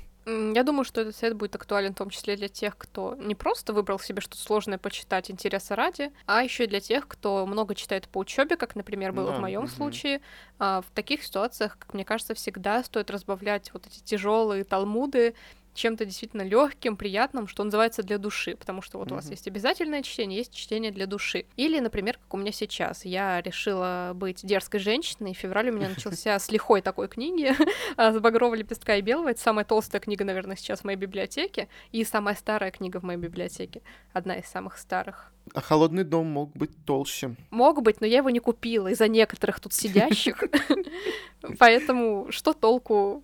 [0.53, 3.73] Я думаю, что этот совет будет актуален в том числе для тех, кто не просто
[3.73, 8.07] выбрал себе что-то сложное почитать интереса ради, а еще и для тех, кто много читает
[8.09, 9.69] по учебе, как, например, было Да, в моем мгм.
[9.69, 10.21] случае.
[10.59, 15.35] А, в таких ситуациях, как мне кажется, всегда стоит разбавлять вот эти тяжелые талмуды
[15.73, 20.03] чем-то действительно легким, приятным, что называется для души, потому что вот у вас есть обязательное
[20.03, 21.45] чтение, есть чтение для души.
[21.55, 25.89] Или, например, как у меня сейчас, я решила быть дерзкой женщиной, и февраль у меня
[25.95, 27.53] начался с лихой такой книги,
[27.97, 29.29] с багрового лепестка и белого.
[29.29, 33.19] Это самая толстая книга, наверное, сейчас в моей библиотеке, и самая старая книга в моей
[33.19, 33.81] библиотеке,
[34.13, 35.31] одна из самых старых.
[35.53, 37.35] А холодный дом мог быть толще.
[37.49, 40.43] Мог быть, но я его не купила из-за некоторых тут сидящих.
[41.59, 43.23] Поэтому что толку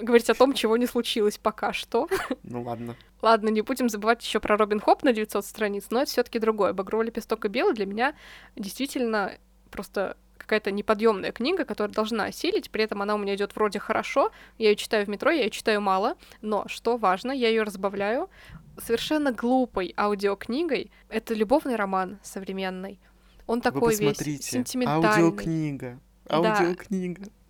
[0.00, 2.08] говорить о том, чего не случилось пока что?
[2.42, 2.96] Ну ладно.
[3.22, 6.72] Ладно, не будем забывать еще про Робин Хоп на 900 страниц, но это все-таки другое.
[6.72, 8.14] Багровый лепесток и белый для меня
[8.56, 9.32] действительно
[9.70, 14.30] просто какая-то неподъемная книга, которая должна осилить, при этом она у меня идет вроде хорошо,
[14.58, 18.30] я ее читаю в метро, я ее читаю мало, но что важно, я ее разбавляю
[18.78, 20.90] совершенно глупой аудиокнигой.
[21.08, 23.00] Это любовный роман современный.
[23.46, 24.50] Он Вы такой весь посмотрите.
[24.50, 25.08] сентиментальный.
[25.08, 25.98] Аудиокнига.
[26.28, 26.76] Да.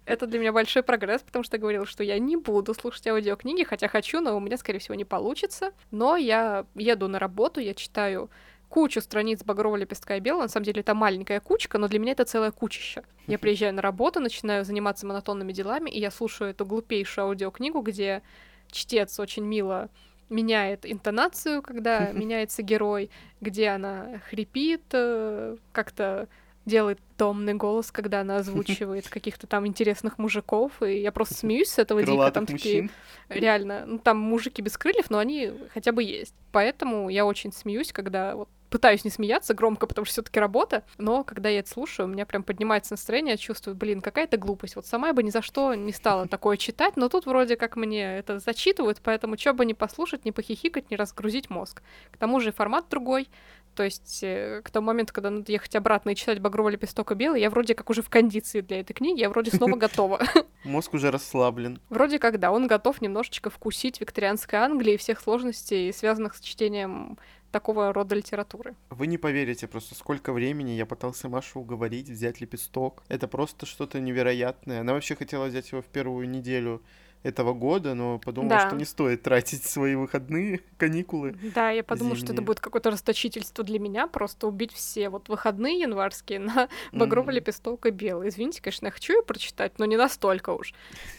[0.07, 3.65] Это для меня большой прогресс, потому что я говорила, что я не буду слушать аудиокниги,
[3.65, 5.73] хотя хочу, но у меня, скорее всего, не получится.
[5.91, 8.31] Но я еду на работу, я читаю
[8.69, 10.43] кучу страниц багрового лепестка и белого.
[10.43, 13.03] На самом деле это маленькая кучка, но для меня это целое кучище.
[13.27, 18.23] Я приезжаю на работу, начинаю заниматься монотонными делами, и я слушаю эту глупейшую аудиокнигу, где
[18.71, 19.91] чтец очень мило
[20.29, 26.29] меняет интонацию, когда меняется герой, где она хрипит, э, как-то
[26.67, 31.79] делает томный голос, когда она озвучивает каких-то там интересных мужиков, и я просто смеюсь с
[31.79, 32.91] этого дико, там такие
[33.29, 36.35] реально, ну там мужики без крыльев, но они хотя бы есть.
[36.53, 40.85] Поэтому я очень смеюсь, когда вот пытаюсь не смеяться громко, потому что все таки работа,
[40.99, 44.77] но когда я это слушаю, у меня прям поднимается настроение, я чувствую, блин, какая-то глупость.
[44.77, 47.77] Вот сама я бы ни за что не стала такое читать, но тут вроде как
[47.77, 51.83] мне это зачитывают, поэтому что бы не послушать, не похихикать, не разгрузить мозг.
[52.11, 53.29] К тому же формат другой,
[53.77, 57.15] То есть э, к тому моменту, когда надо ехать обратно и читать «Багровый лепесток и
[57.15, 60.19] белый», я вроде как уже в кондиции для этой книги, я вроде снова готова.
[60.65, 61.79] Мозг уже расслаблен.
[61.91, 67.19] Вроде как, да, он готов немножечко вкусить викторианской Англии и всех сложностей, связанных с чтением
[67.51, 68.75] такого рода литературы.
[68.89, 73.03] Вы не поверите просто, сколько времени я пытался Машу уговорить взять лепесток.
[73.09, 74.81] Это просто что-то невероятное.
[74.81, 76.83] Она вообще хотела взять его в первую неделю
[77.23, 78.69] этого года, но подумала, Да.
[78.69, 81.37] что не стоит тратить свои выходные, каникулы.
[81.55, 82.47] Да, я подумала, что это Зимние.
[82.47, 87.37] будет какое-то расточительство для меня, просто убить все вот выходные январские на багровый Мгм.
[87.37, 88.29] лепесток и белый.
[88.29, 90.73] Извините, конечно, я хочу ее прочитать, но не настолько уж.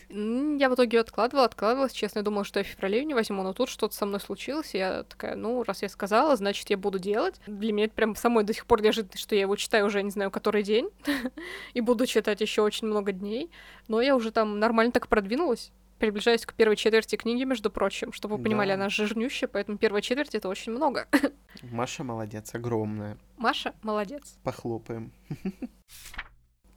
[0.10, 3.54] Я в итоге откладывала, откладывалась, честно, я думала, что я в феврале не возьму, но
[3.54, 6.98] тут что-то со мной случилось, и я такая, ну, раз я сказала, значит, я буду
[6.98, 7.42] делать.
[7.46, 10.12] Для меня это прям самой до сих пор неожиданно, что я его читаю уже, не
[10.12, 10.90] знаю, который день,
[11.74, 13.52] и буду читать еще очень много дней,
[13.90, 15.72] но я уже там нормально так продвинулась.
[16.00, 18.76] Приближаюсь к первой четверти книги, между прочим, чтобы вы понимали, Да.
[18.76, 21.08] она жирнющая, поэтому первая четверть это очень много.
[21.64, 23.18] Маша молодец, огромная.
[23.38, 24.38] Маша молодец.
[24.44, 25.12] Похлопаем.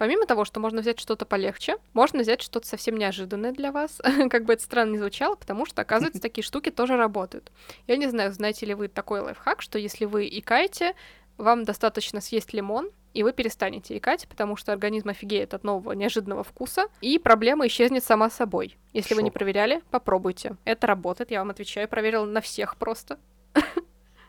[0.01, 4.01] Помимо того, что можно взять что-то полегче, можно взять что-то совсем неожиданное для вас.
[4.31, 7.53] как бы это странно не звучало, потому что, оказывается, такие штуки тоже работают.
[7.87, 10.95] Я не знаю, знаете ли вы такой лайфхак, что если вы икаете,
[11.37, 16.45] вам достаточно съесть лимон, и вы перестанете икать, потому что организм офигеет от нового неожиданного
[16.45, 18.79] вкуса, и проблема исчезнет сама собой.
[18.95, 19.35] Если вы не Шок.
[19.35, 20.57] проверяли, попробуйте.
[20.65, 23.19] Это работает, я вам отвечаю, проверила на всех просто.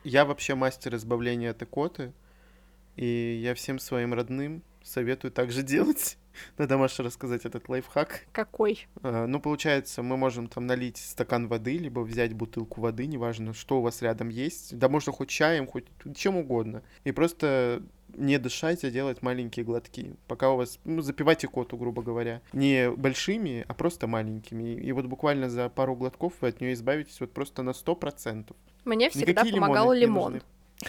[0.04, 2.12] Я вообще мастер избавления от икоты,
[2.96, 6.18] и я всем своим родным советую так же делать.
[6.58, 8.26] Надо Маше рассказать этот лайфхак.
[8.32, 8.86] Какой?
[9.02, 13.78] А, Ну, получается, мы можем там налить стакан воды, либо взять бутылку воды, неважно, что
[13.78, 14.76] у вас рядом есть.
[14.76, 16.82] Да можно хоть чаем, хоть чем угодно.
[17.04, 17.82] И просто
[18.14, 20.16] не дышать, а делать маленькие глотки.
[20.28, 22.42] Пока у вас, ну, запивайте коту, грубо говоря.
[22.52, 24.74] Не большими, а просто маленькими.
[24.74, 28.54] И вот буквально за пару глотков вы от нее избавитесь вот просто на 100%.
[28.84, 30.42] Мне всегда Никакие помогал лимон.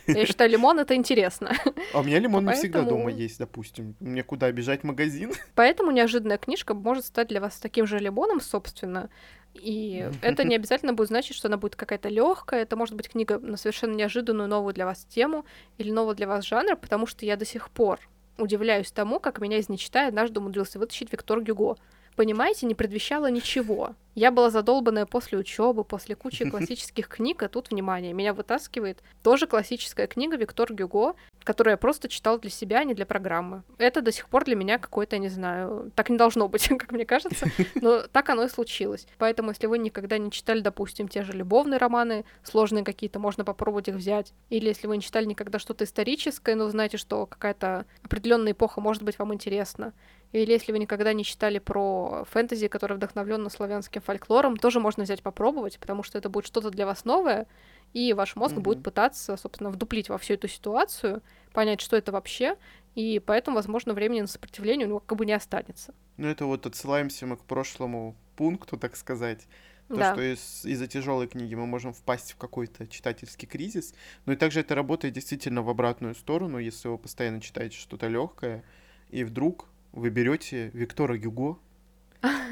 [0.07, 1.51] Я считаю, лимон это интересно.
[1.93, 3.95] А у меня лимон не всегда дома есть, допустим.
[3.99, 5.33] Мне куда бежать в магазин?
[5.55, 9.09] Поэтому неожиданная книжка может стать для вас таким же лимоном, собственно.
[9.53, 12.63] И это не обязательно будет значить, что она будет какая-то легкая.
[12.63, 15.45] Это может быть книга на совершенно неожиданную новую для вас тему
[15.77, 17.99] или новый для вас жанр, потому что я до сих пор
[18.37, 21.77] удивляюсь тому, как меня из нечитая однажды умудрился вытащить Виктор Гюго.
[22.15, 23.95] Понимаете, не предвещало ничего.
[24.15, 29.47] Я была задолбанная после учебы, после кучи классических книг, а тут, внимание, меня вытаскивает тоже
[29.47, 33.63] классическая книга Виктор Гюго, которую я просто читала для себя, а не для программы.
[33.77, 37.05] Это до сих пор для меня какое-то, не знаю, так не должно быть, как мне
[37.05, 39.07] кажется, но так оно и случилось.
[39.17, 43.87] Поэтому, если вы никогда не читали, допустим, те же любовные романы, сложные какие-то, можно попробовать
[43.87, 44.33] их взять.
[44.49, 49.03] Или если вы не читали никогда что-то историческое, но знаете, что какая-то определенная эпоха может
[49.03, 49.93] быть вам интересна.
[50.33, 55.21] Или если вы никогда не читали про фэнтези, которое вдохновлено славянским фольклором, тоже можно взять
[55.21, 57.47] попробовать, потому что это будет что-то для вас новое,
[57.93, 58.63] и ваш мозг Мгм.
[58.63, 61.21] будет пытаться, собственно, вдуплить во всю эту ситуацию,
[61.53, 62.57] понять, что это вообще,
[62.95, 65.93] и поэтому, возможно, времени на сопротивление у него как бы не останется.
[66.17, 69.47] Ну, это вот отсылаемся мы к прошлому пункту, так сказать.
[69.89, 70.13] То, да.
[70.13, 73.93] что из- из-за тяжелой книги мы можем впасть в какой-то читательский кризис.
[74.25, 78.63] Ну и также это работает действительно в обратную сторону, если вы постоянно читаете что-то легкое,
[79.09, 81.59] и вдруг вы берете Виктора Гюго,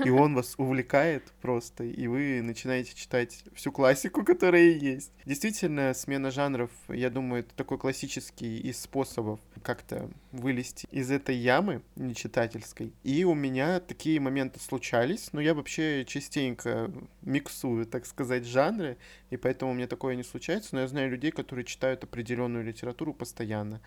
[0.03, 5.11] и он вас увлекает просто, и вы начинаете читать всю классику, которая есть.
[5.25, 11.81] Действительно, смена жанров, я думаю, это такой классический из способов как-то вылезти из этой ямы
[11.95, 12.93] нечитательской.
[13.03, 18.97] И у меня такие моменты случались, но я вообще частенько миксую, так сказать, жанры,
[19.29, 23.13] и поэтому у меня такое не случается, но я знаю людей, которые читают определенную литературу
[23.13, 23.81] постоянно.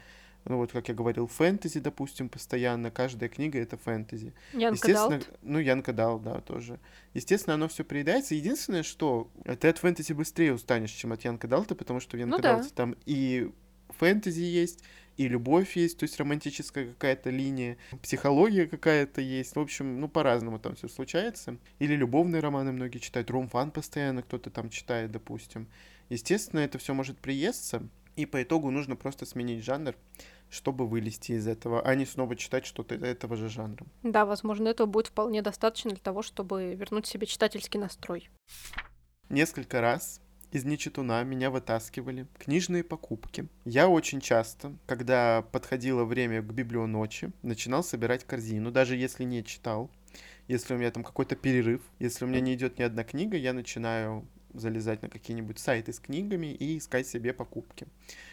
[0.44, 4.34] Ну вот, как я говорил, фэнтези, допустим, постоянно, каждая книга— это фэнтези.
[4.52, 5.38] Янка Естественно, Далт.
[5.42, 6.78] ну, Янка Дал, да, тоже.
[7.14, 8.34] Естественно, оно все приедается.
[8.34, 9.30] Единственное, что
[9.60, 12.56] ты от фэнтези быстрее устанешь, чем от Янка Далта, потому что в Янка Ну да.
[12.56, 13.50] Далте там и
[13.98, 14.84] фэнтези есть,
[15.16, 19.56] и любовь есть, то есть романтическая какая-то линия, психология какая-то есть.
[19.56, 21.56] В общем, ну, по-разному там все случается.
[21.78, 25.68] Или любовные романы многие читают, ром-фан постоянно кто-то там читает, допустим.
[26.10, 29.94] Естественно, это все может приесться, и по итогу нужно просто сменить жанр,
[30.50, 33.86] чтобы вылезти из этого, а не снова читать что-то этого же жанра.
[34.02, 38.28] Да, возможно, этого будет вполне достаточно для того, чтобы вернуть себе читательский настрой.
[39.28, 40.20] Несколько раз
[40.52, 43.48] из нечитуна меня вытаскивали книжные покупки.
[43.64, 49.90] Я очень часто, когда подходило время к библионочи, начинал собирать корзину, даже если не читал.
[50.46, 53.52] Если у меня там какой-то перерыв, если у меня не идет ни одна книга, я
[53.52, 57.86] начинаю залезать на какие-нибудь сайты с книгами и искать себе покупки.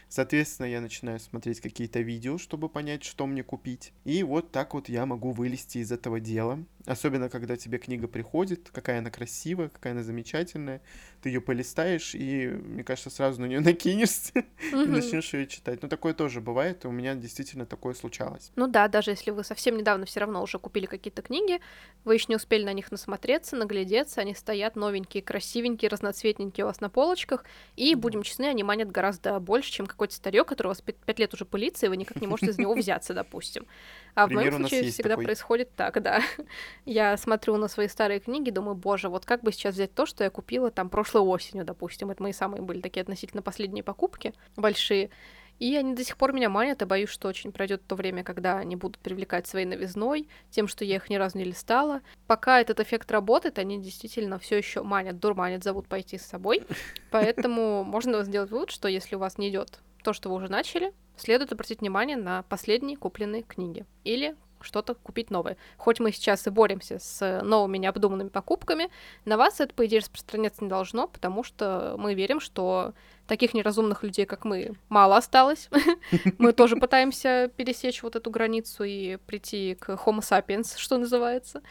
[0.08, 3.94] Соответственно, я начинаю смотреть какие-то видео, чтобы понять, что мне купить.
[4.04, 6.64] И вот так вот я могу вылезти из этого дела.
[6.86, 10.82] Особенно, когда тебе книга приходит, какая она красивая, какая она замечательная.
[11.22, 15.82] Ты ее полистаешь, и, мне кажется, сразу на нее накинешься и начнешь ее читать.
[15.82, 18.52] Ну, такое тоже бывает, и у меня действительно такое случалось.
[18.56, 21.60] Ну да, даже если вы совсем недавно все равно уже купили какие-то книги,
[22.04, 26.82] вы еще не успели на них насмотреться, наглядеться, они стоят новенькие, красивенькие, разноцветненькие у вас
[26.82, 30.82] на полочках, и, будем честны, они манят гораздо больше, чем какой-то старек, который у вас
[30.82, 33.65] пять лет уже пылится, и вы никак не можете из него взяться, допустим.
[34.15, 36.21] А в моем случае всегда происходит так, да.
[36.86, 40.24] Я смотрю на свои старые книги, думаю, боже, вот как бы сейчас взять то, что
[40.24, 42.12] я купила там прошлой осенью, допустим.
[42.12, 45.10] Это мои самые были такие относительно последние покупки большие.
[45.62, 48.58] И они до сих пор меня манят, и боюсь, что очень пройдет то время, когда
[48.58, 52.02] они будут привлекать своей новизной, тем, что я их ни разу не листала.
[52.26, 56.63] Пока этот эффект работает, они действительно все еще манят, дурманят, зовут пойти с собой.
[57.12, 60.94] Поэтому можно сделать вывод, что если у вас не идет то, что вы уже начали,
[61.18, 65.58] следует обратить внимание на последние купленные книги или что-то купить новое.
[65.78, 68.90] Хоть мы сейчас и боремся с новыми необдуманными покупками,
[69.26, 72.94] на вас это, по идее, распространяться не должно, потому что мы верим, что
[73.28, 75.70] таких неразумных людей, как мы, мало осталось.
[76.38, 81.62] Мы тоже пытаемся пересечь вот эту границу и прийти к Homo sapiens, что называется.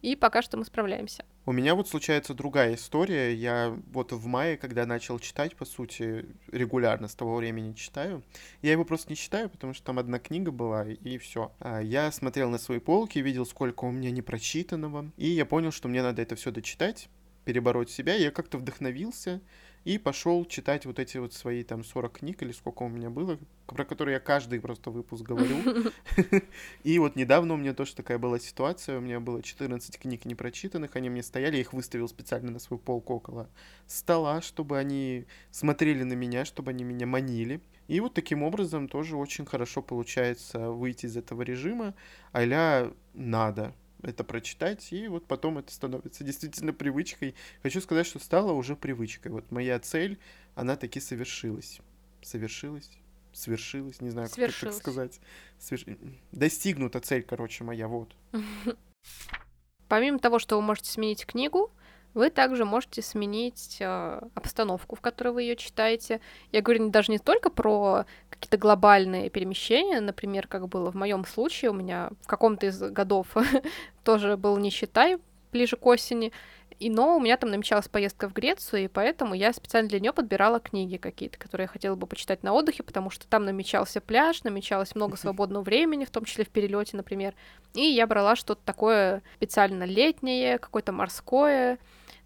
[0.00, 1.26] И пока что мы справляемся.
[1.46, 3.34] У меня вот случается другая история.
[3.34, 8.22] Я вот в мае, когда начал читать, по сути, регулярно с того времени читаю.
[8.60, 11.50] Я его просто не читаю, потому что там одна книга была, и все.
[11.58, 15.88] А я смотрел на свои полки, видел, сколько у меня непрочитанного, и я понял, что
[15.88, 17.08] мне надо это все дочитать,
[17.46, 18.14] перебороть себя.
[18.14, 19.40] Я как-то вдохновился,
[19.84, 23.38] и пошел читать вот эти вот свои там 40 книг или сколько у меня было,
[23.66, 25.56] про которые я каждый просто выпуск говорю.
[26.84, 30.96] И вот недавно у меня тоже такая была ситуация, у меня было 14 книг непрочитанных,
[30.96, 33.48] они мне стояли, я их выставил специально на свою полку около
[33.86, 37.60] стола, чтобы они смотрели на меня, чтобы они меня манили.
[37.88, 41.94] И вот таким образом тоже очень хорошо получается выйти из этого режима,
[42.32, 47.34] а надо, это прочитать, и вот потом это становится действительно привычкой.
[47.62, 49.32] Хочу сказать, что стало уже привычкой.
[49.32, 50.18] Вот моя цель,
[50.54, 51.80] она таки совершилась.
[52.22, 52.90] Совершилась?
[53.32, 54.00] Свершилась?
[54.00, 55.20] Не знаю, как это так сказать.
[55.58, 55.84] Сверш...
[56.32, 58.14] Достигнута цель, короче, моя, вот.
[59.88, 61.72] Помимо того, что вы можете сменить книгу,
[62.14, 66.20] вы также можете сменить э, обстановку, в которой вы ее читаете.
[66.52, 71.70] Я говорю даже не только про какие-то глобальные перемещения, например, как было в моем случае,
[71.70, 73.28] у меня в каком-то из годов
[74.04, 75.18] тоже был не считай
[75.52, 76.32] ближе к осени,
[76.80, 80.14] и, но у меня там намечалась поездка в Грецию, и поэтому я специально для нее
[80.14, 84.42] подбирала книги какие-то, которые я хотела бы почитать на отдыхе, потому что там намечался пляж,
[84.44, 87.34] намечалось много свободного времени, в том числе в перелете, например.
[87.74, 91.78] И я брала что-то такое специально летнее, какое-то морское,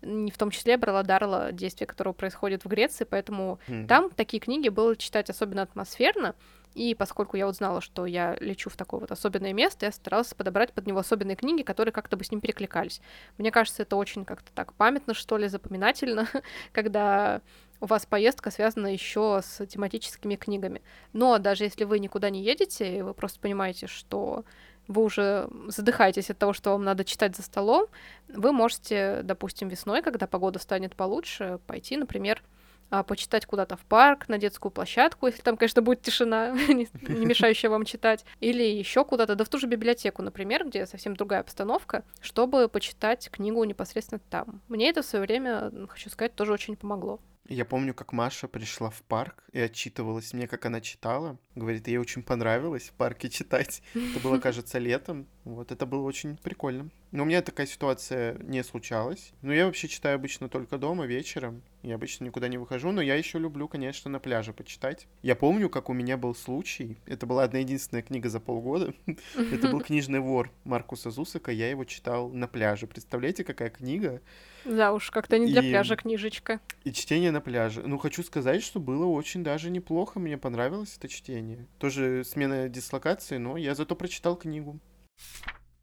[0.05, 3.87] в том числе брала Дарла действие, которое происходит в Греции, поэтому mm-hmm.
[3.87, 6.35] там такие книги было читать особенно атмосферно,
[6.75, 10.35] и поскольку я вот знала, что я лечу в такое вот особенное место, я старалась
[10.35, 13.01] подобрать под него особенные книги, которые как-то бы с ним перекликались.
[13.39, 16.29] Мне кажется, это очень как-то так памятно, что ли, запоминательно,
[16.73, 17.43] когда
[17.81, 20.83] у вас поездка связана еще с тематическими книгами.
[21.13, 24.45] Но даже если вы никуда не едете, и вы просто понимаете, что
[24.89, 27.87] вы уже задыхаетесь от того, что вам надо читать за столом,
[28.29, 32.43] вы можете, допустим, весной, когда погода станет получше, пойти, например,
[32.91, 37.71] а, почитать куда-то в парк, на детскую площадку, если там, конечно, будет тишина, не мешающая
[37.71, 42.05] вам читать, или еще куда-то, да в ту же библиотеку, например, где совсем другая обстановка,
[42.21, 44.61] чтобы почитать книгу непосредственно там.
[44.69, 47.21] Мне это в свое время, хочу сказать, тоже очень помогло.
[47.49, 51.39] Я помню, как Маша пришла в парк и отчитывалась мне, как она читала.
[51.55, 53.83] Говорит, ей очень понравилось в парке читать.
[53.95, 55.27] Это было, кажется, летом.
[55.45, 56.91] Вот, это было очень прикольно.
[57.13, 59.33] Но у меня такая ситуация не случалась.
[59.41, 61.63] Но я вообще читаю обычно только дома, вечером.
[61.83, 65.07] Я обычно никуда не выхожу, но я еще люблю, конечно, на пляже почитать.
[65.23, 66.97] Я помню, как у меня был случай.
[67.07, 68.95] Это была одна единственная книга за полгода.
[69.37, 71.53] Это был «Книжный вор» Маркуса Зусака.
[71.53, 72.87] Я его читал на пляже.
[72.87, 74.23] Представляете, какая книга?
[74.65, 75.71] Да уж, как-то не для и...
[75.71, 76.59] пляжа книжечка.
[76.85, 77.83] И чтение на пляже.
[77.87, 80.19] Ну, хочу сказать, что было очень даже неплохо.
[80.19, 81.44] Мне понравилось это чтение.
[81.79, 84.81] Тоже смена дислокации, но я зато прочитал книгу.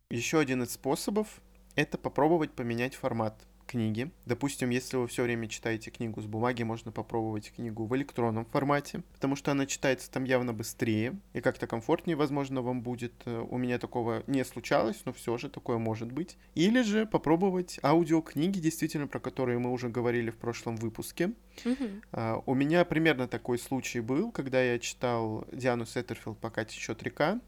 [0.10, 1.42] Еще один из способов—
[1.76, 4.12] это попробовать поменять формат книги.
[4.26, 9.02] Допустим, если вы все время читаете книгу с бумаги, можно попробовать книгу в электронном формате,
[9.14, 13.14] потому что она читается там явно быстрее и как-то комфортнее, возможно, вам будет.
[13.26, 16.38] Э, у меня такого не случалось, но все же такое может быть.
[16.54, 21.32] Или же попробовать аудиокниги, действительно, про которые мы уже говорили в прошлом выпуске.
[21.64, 22.02] Mm-hmm.
[22.12, 27.40] Uh, у меня примерно такой случай был, когда я читал Диану Сеттерфилд «Пока течет река».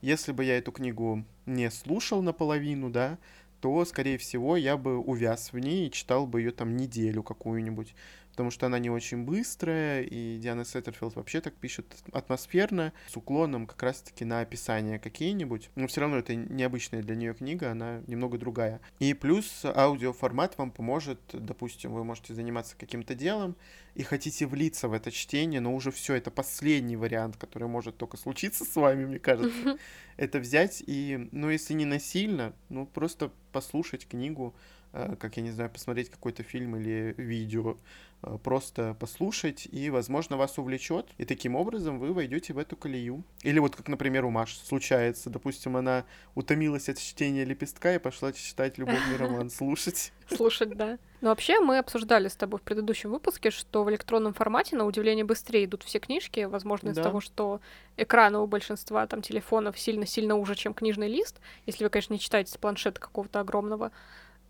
[0.00, 3.18] Если бы я эту книгу не слушал наполовину, да,
[3.60, 7.94] то, скорее всего, я бы увяз в ней и читал бы ее там неделю какую-нибудь.
[8.38, 13.66] Потому что она не очень быстрая, и Диана Сеттерфилд вообще так пишет атмосферно, с уклоном
[13.66, 18.38] как раз-таки на описание какие-нибудь, но все равно это необычная для нее книга, она немного
[18.38, 18.80] другая.
[19.00, 23.56] И плюс аудиоформат вам поможет, допустим, вы можете заниматься каким-то делом,
[23.96, 28.16] и хотите влиться в это чтение, но уже все, это последний вариант, который может только
[28.16, 29.78] случиться с вами, мне кажется,
[30.16, 34.54] это взять и, ну, если не насильно, ну, просто послушать книгу,
[34.92, 37.76] как, я не знаю, посмотреть какой-то фильм или видео,
[38.22, 43.22] Э, просто послушать, и, возможно, вас увлечет, и таким образом вы войдете в эту колею.
[43.42, 48.32] Или вот как, например, у Маши случается, допустим, она утомилась от чтения лепестка и пошла
[48.32, 50.12] читать любовный роман, слушать.
[50.28, 50.98] Слушать, да.
[51.20, 55.24] Но вообще мы обсуждали с тобой в предыдущем выпуске, что в электронном формате, на удивление,
[55.24, 57.08] быстрее идут все книжки, возможно, из-за да.
[57.10, 57.60] того, что
[57.96, 62.52] экраны у большинства там телефонов сильно-сильно уже, чем книжный лист, если вы, конечно, не читаете
[62.52, 63.92] с планшета какого-то огромного.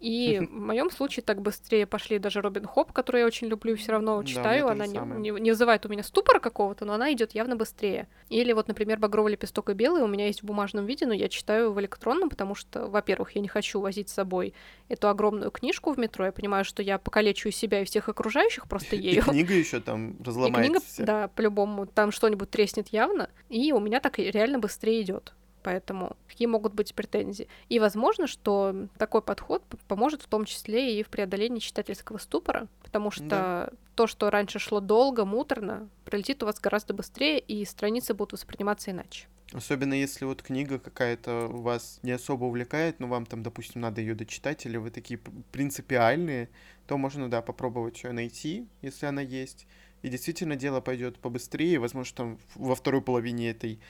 [0.01, 3.93] И в моем случае так быстрее пошли даже Робин Хоп, который я очень люблю, все
[3.93, 4.67] равно читаю.
[4.67, 8.09] Да, она не, не, не вызывает у меня ступора какого-то, но она идет явно быстрее.
[8.29, 11.29] Или вот, например, Багровый лепесток и белый у меня есть в бумажном виде, но я
[11.29, 14.55] читаю в электронном, потому что, во-первых, я не хочу возить с собой
[14.89, 16.27] эту огромную книжку в метро.
[16.27, 19.19] Я понимаю, что я покалечу себя и всех окружающих просто ею.
[19.19, 20.63] И книга еще там разломается.
[20.63, 23.31] И книга, да, по-любому, там что-нибудь треснет явно.
[23.49, 25.35] И у меня так реально быстрее идет.
[25.69, 27.47] Поэтому какие могут быть претензии?
[27.69, 33.11] И возможно, что такой подход поможет в том числе и в преодолении читательского ступора, потому
[33.11, 33.71] что да.
[33.95, 38.93] то, что раньше шло долго, муторно, пролетит у вас гораздо быстрее, и страницы будут восприниматься
[38.93, 39.27] иначе.
[39.53, 44.14] Особенно если вот книга какая-то вас не особо увлекает, но вам там, допустим, надо ее
[44.14, 45.21] дочитать, или вы такие
[45.53, 46.49] принципиальные,
[46.87, 49.66] то можно, да, попробовать ее найти, если она есть.
[50.01, 53.81] И действительно дело пойдет побыстрее, возможно, там во второй половине этой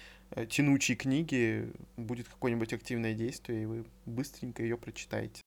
[0.48, 5.42] тянучей книги будет какое-нибудь активное действие, и вы быстренько ее прочитаете.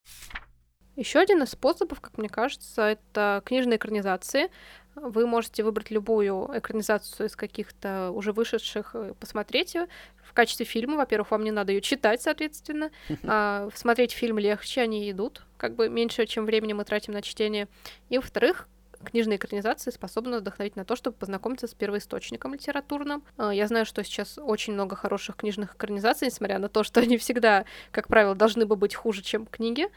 [0.98, 4.50] Еще один из способов, как мне кажется, это книжные экранизации.
[4.96, 9.88] Вы можете выбрать любую экранизацию из каких-то уже вышедших, э, посмотреть ее
[10.22, 10.98] в качестве фильма.
[10.98, 12.92] Во-первых, вам не надо ее читать, соответственно.
[13.24, 17.70] А смотреть фильм легче, они идут, как бы меньше, чем времени мы тратим на чтение.
[18.10, 18.68] И, во-вторых,
[19.02, 23.24] книжные экранизации способны вдохновить на то, чтобы познакомиться с первоисточником литературным.
[23.38, 27.18] А, я знаю, что сейчас очень много хороших книжных экранизаций, несмотря на то, что они
[27.18, 29.88] всегда, как правило, должны бы быть хуже, чем книги.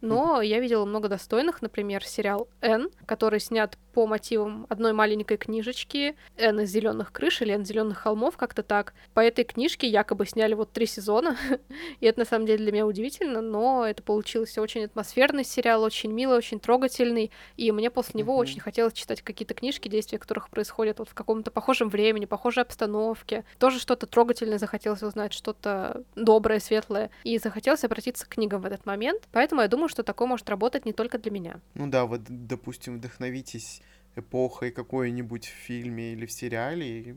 [0.00, 6.16] Но я видела много достойных, например, сериал «Н», который снят по мотивам одной маленькой книжечки
[6.36, 8.92] «Н из зеленых крыш» или «Н зеленых холмов», как-то так.
[9.14, 11.36] По этой книжке якобы сняли вот три сезона,
[12.00, 16.10] и это на самом деле для меня удивительно, но это получился очень атмосферный сериал, очень
[16.10, 18.40] милый, очень трогательный, и мне после него mm-hmm.
[18.40, 23.44] очень хотелось читать какие-то книжки, действия которых происходят вот в каком-то похожем времени, похожей обстановке.
[23.58, 28.86] Тоже что-то трогательное захотелось узнать, что-то доброе, светлое, и захотелось обратиться к книгам в этот
[28.86, 29.22] момент.
[29.30, 31.60] Поэтому я думаю, что такое может работать не только для меня.
[31.74, 33.83] Ну да, вот, допустим, вдохновитесь
[34.16, 37.14] эпохой какой-нибудь в фильме или в сериале, и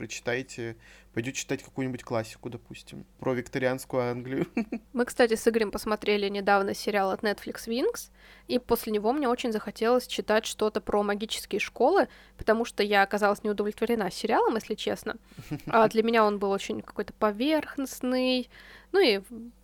[0.00, 0.76] прочитайте,
[1.12, 4.46] пойдете читать какую-нибудь классику, допустим, про викторианскую Англию.
[4.94, 8.10] Мы, кстати, с Игорем посмотрели недавно сериал от Netflix Wings,
[8.48, 13.44] и после него мне очень захотелось читать что-то про магические школы, потому что я оказалась
[13.44, 15.16] не удовлетворена сериалом, если честно.
[15.66, 18.48] А для меня он был очень какой-то поверхностный,
[18.92, 19.20] ну и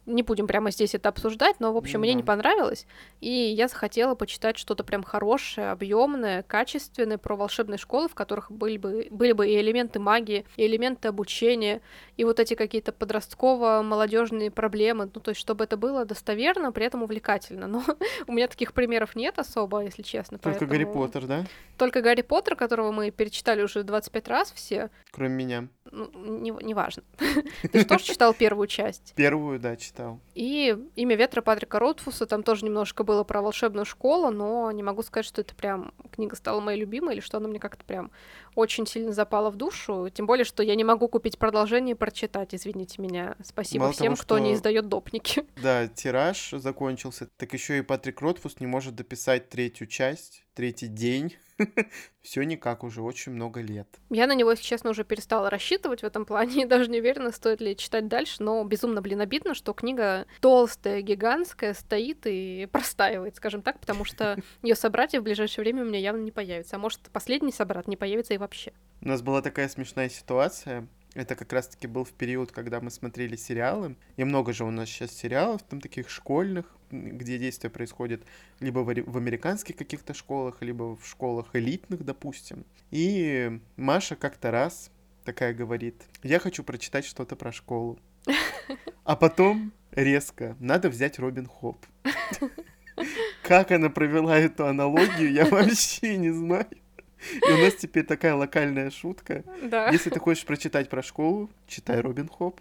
[0.07, 2.03] не будем прямо здесь это обсуждать, но, в общем, mm-hmm.
[2.03, 2.87] мне не понравилось.
[3.21, 8.79] И я захотела почитать что-то прям хорошее, объемное, качественное про волшебные школы, в которых были
[8.79, 11.81] бы, были бы и элементы магии, и элементы обучения,
[12.17, 15.11] и вот эти какие-то подростково-молодежные проблемы.
[15.13, 17.67] Ну, то есть, чтобы это было достоверно, при этом увлекательно.
[17.67, 17.83] Но
[18.27, 20.39] у меня таких примеров нет особо, если честно.
[20.39, 20.71] Только поэтому...
[20.71, 21.45] Гарри Поттер, да?
[21.77, 24.91] Только Гарри Поттер, которого мы перечитали уже 25 раз все.
[25.11, 25.69] Кроме меня.
[25.91, 27.03] Ну, не, неважно.
[27.73, 29.13] Ты же тоже читал первую часть?
[29.15, 29.96] Первую, да, читал.
[30.35, 35.03] И «Имя ветра» Патрика Ротфуса, там тоже немножко было про волшебную школу, но не могу
[35.03, 38.11] сказать, что это прям книга стала моей любимой, или что она мне как-то прям
[38.55, 40.09] очень сильно запала в душу.
[40.13, 43.37] Тем более, что я не могу купить продолжение и прочитать, извините меня.
[43.43, 45.45] Спасибо Мало всем, того, кто не издает допники.
[45.63, 51.37] Да, тираж закончился, так еще и Патрик Ротфус не может дописать третью часть, третий день.
[52.23, 53.89] Все никак уже очень много лет.
[54.11, 57.33] Я на него, если честно, уже перестала рассчитывать в этом плане и даже не уверена,
[57.33, 63.37] стоит ли читать дальше, но безумно, блин, обидно, что книга толстая, гигантская, стоит и простаивает,
[63.37, 66.77] скажем так, потому что ее собратья в ближайшее время у меня явно не появится.
[66.77, 68.73] А может, последний собрат не появится и вообще.
[69.01, 70.89] У нас была такая смешная ситуация.
[71.17, 73.97] Это как раз-таки был в период, когда мы смотрели сериалы.
[74.17, 78.23] И много же у нас сейчас сериалов, там таких школьных, где действие происходит
[78.61, 82.67] либо в, в американских каких-то школах, либо в школах элитных, допустим.
[82.91, 84.91] И Маша как-то раз
[85.25, 87.99] такая говорит, я хочу прочитать что-то про школу.
[89.05, 91.87] А потом резко, надо взять Робин Хоп.
[93.43, 96.67] Как она провела эту аналогию, я вообще не знаю.
[97.35, 99.45] И у нас теперь такая локальная шутка.
[99.63, 99.89] Да.
[99.91, 102.61] Если ты хочешь прочитать про школу, читай Робин Хоп.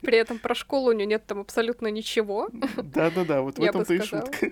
[0.00, 2.48] При этом про школу у нее нет там абсолютно ничего.
[2.76, 4.50] Да-да-да, вот в этом-то и шутка.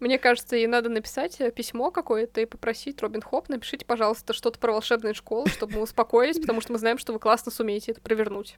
[0.00, 4.58] Мне кажется, ей надо написать э, письмо какое-то и попросить Робин Хоп, напишите, пожалуйста, что-то
[4.58, 8.00] про волшебные школы, чтобы мы успокоились, потому что мы знаем, что вы классно сумеете это
[8.00, 8.56] провернуть.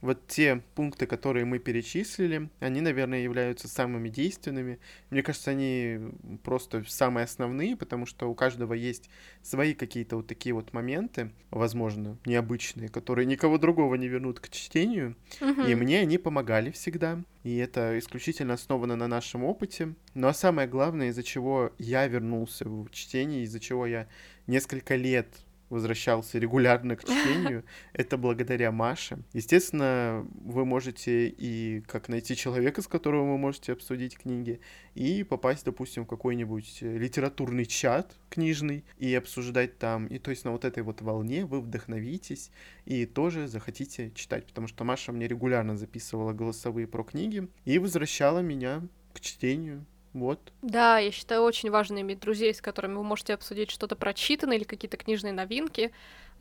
[0.00, 4.78] Вот те пункты, которые мы перечислили, они, наверное, являются самыми действенными.
[5.10, 5.98] Мне кажется, они
[6.42, 9.10] просто самые основные, потому что у каждого есть
[9.42, 15.16] свои какие-то вот такие вот моменты, возможно, необычные, которые никого другого не вернут к чтению.
[15.40, 15.78] И Мгм.
[15.80, 17.22] мне они помогали всегда.
[17.42, 19.94] И это исключительно основано на нашем опыте.
[20.14, 24.08] Ну а самое главное, из-за чего я вернулся в чтение, из-за чего я
[24.46, 25.28] несколько лет
[25.70, 29.18] возвращался регулярно к чтению, это благодаря Маше.
[29.32, 34.60] Естественно, вы можете и как найти человека, с которым вы можете обсудить книги,
[34.94, 40.06] и попасть, допустим, в какой-нибудь э, литературный чат книжный и обсуждать там.
[40.06, 42.50] И то есть на вот этой вот волне вы вдохновитесь
[42.84, 48.40] и тоже захотите читать, потому что Маша мне регулярно записывала голосовые про книги и возвращала
[48.40, 49.86] меня к чтению.
[50.12, 50.52] Вот.
[50.62, 54.64] Да, я считаю, очень важно иметь друзей, с которыми вы можете обсудить что-то прочитанное или
[54.64, 55.92] какие-то книжные новинки.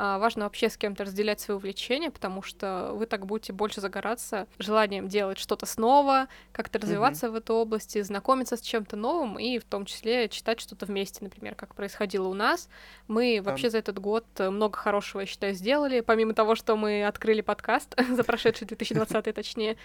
[0.01, 4.47] А, важно вообще с кем-то разделять свои увлечения, потому что вы так будете больше загораться
[4.57, 9.65] желанием делать что-то снова, как-то развиваться в этой области, знакомиться с чем-то новым и в
[9.65, 12.69] том числе читать что-то вместе, например, как происходило у нас.
[13.09, 13.49] Мы Да.
[13.51, 15.99] вообще за этот год много хорошего, я считаю, сделали.
[15.99, 19.75] Помимо того, что мы открыли подкаст за прошедший 2020 точнее,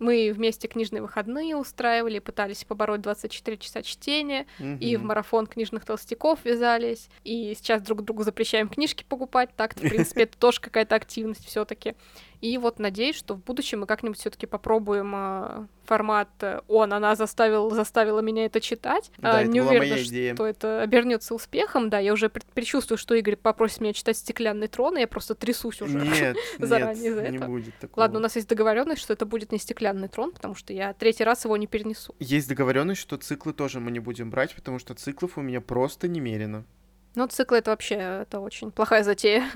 [0.00, 4.46] мы вместе книжные выходные устраивали, пытались побороть 24 часа чтения,
[4.80, 9.80] и в марафон книжных толстяков вязались, и сейчас друг другу запрещаем книжки покупать, так в
[9.80, 11.94] принципе, это тоже какая-то активность все таки
[12.40, 16.94] И вот надеюсь, что в будущем мы как-нибудь все таки попробуем а, формат э, «Он,
[16.94, 19.10] она заставил, заставила меня это читать».
[19.18, 20.34] Да, А, это не была уверена, моя идея.
[20.34, 24.68] что это обернется успехом, да, я уже пред- предчувствую, что Игорь попросит меня читать «Стеклянный
[24.68, 25.98] трон», и я просто трясусь уже.
[25.98, 27.46] Нет, заранее за нет, не это.
[27.46, 28.00] будет такого.
[28.00, 31.24] Ладно, у нас есть договоренность, что это будет не «Стеклянный трон», потому что я третий
[31.24, 32.14] раз его не перенесу.
[32.18, 36.08] Есть договоренность, что циклы тоже мы не будем брать, потому что циклов у меня просто
[36.08, 36.64] немерено.
[37.14, 39.48] Но циклы это вообще это очень плохая затея.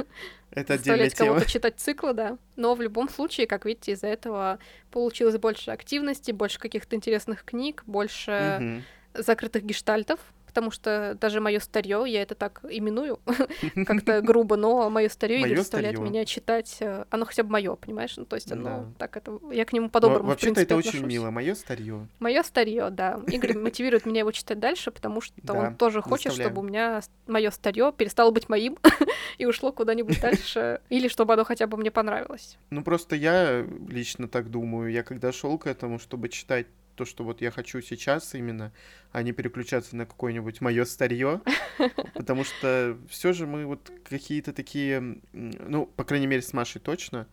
[0.51, 1.31] Это отдельная тема.
[1.31, 2.39] кого-то читать циклы, да.
[2.57, 4.59] Но в любом случае, как видите, из-за этого
[4.91, 8.85] получилось больше активности, больше каких-то интересных книг, больше Мгм.
[9.15, 10.21] закрытых гештальтов,
[10.55, 13.19] потому что даже мое старье, я это так именую,
[13.87, 18.17] как-то грубо, но мое старье Моё заставляет меня читать, э, оно хотя бы мое, понимаешь?
[18.17, 21.31] Ну, то есть оно так это, я к нему по-доброму, Вообще-то это очень мило.
[21.31, 22.07] Мое старье.
[22.21, 23.21] Мое старье, да.
[23.27, 27.51] Игорь мотивирует меня его читать дальше, потому что он тоже хочет, чтобы у меня мое
[27.51, 28.79] старье перестало быть моим
[29.39, 32.59] и ушло куда-нибудь дальше, или чтобы оно хотя бы мне понравилось.
[32.71, 34.93] Ну, просто я лично так думаю.
[34.93, 38.73] Я когда шел к этому, чтобы читать то, что вот я хочу сейчас именно,
[39.13, 41.41] а не переключаться на какое-нибудь мое старье,
[42.15, 47.27] потому что все же мы вот какие-то такие, ну, по крайней мере, с Машей точно,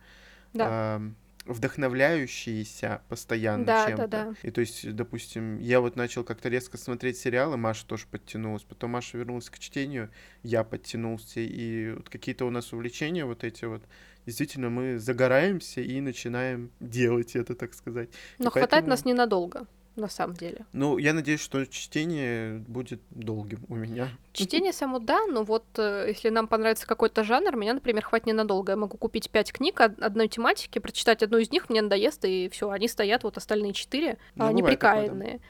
[0.52, 0.96] Да.
[0.96, 4.06] ам, вдохновляющиеся постоянно Да, да, чем-то.
[4.08, 4.34] да.
[4.42, 8.92] И то есть, допустим, я вот начал как-то резко смотреть сериалы, Маша тоже подтянулась, потом
[8.92, 10.10] Маша вернулась к чтению,
[10.42, 13.82] я подтянулся, и вот какие-то у нас увлечения вот эти вот,
[14.26, 18.08] действительно, мы загораемся и начинаем делать это, так сказать.
[18.38, 19.66] Но И хватает поэтому- нас ненадолго,
[19.96, 20.64] на самом деле.
[20.72, 24.08] Ну, я надеюсь, что чтение будет долгим у меня.
[24.32, 28.72] Чтение само да, но вот э, если нам понравится какой-то жанр, меня, например, хватит ненадолго.
[28.72, 32.48] Я могу купить пять книг од- одной тематики, прочитать одну из них, мне надоест, и
[32.50, 35.40] все, они стоят, вот остальные четыре, Ну, а, такое, да.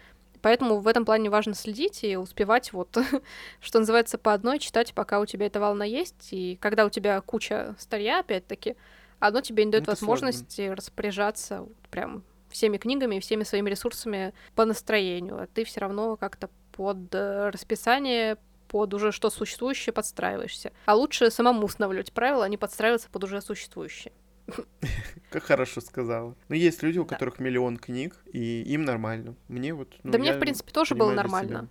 [0.42, 2.98] Поэтому в этом плане важно следить и успевать вот,
[3.60, 6.28] что называется, по одной читать, пока у тебя эта волна есть.
[6.32, 8.76] И когда у тебя куча старья, опять-таки,
[9.20, 10.26] одно тебе не дает Это сложно.
[10.26, 15.42] возможности распоряжаться вот прям всеми книгами и всеми своими ресурсами по настроению.
[15.42, 18.36] А ты все равно как-то под э, расписание
[18.68, 20.72] под уже что существующее подстраиваешься.
[20.86, 24.12] А лучше самому устанавливать правила, а не подстраиваться под уже существующее.
[25.30, 26.34] Как хорошо сказала.
[26.48, 29.34] Но есть люди, у которых миллион книг, и им нормально.
[29.48, 29.88] Мне вот...
[30.02, 31.68] ну, да мне, в принципе, тоже было нормально.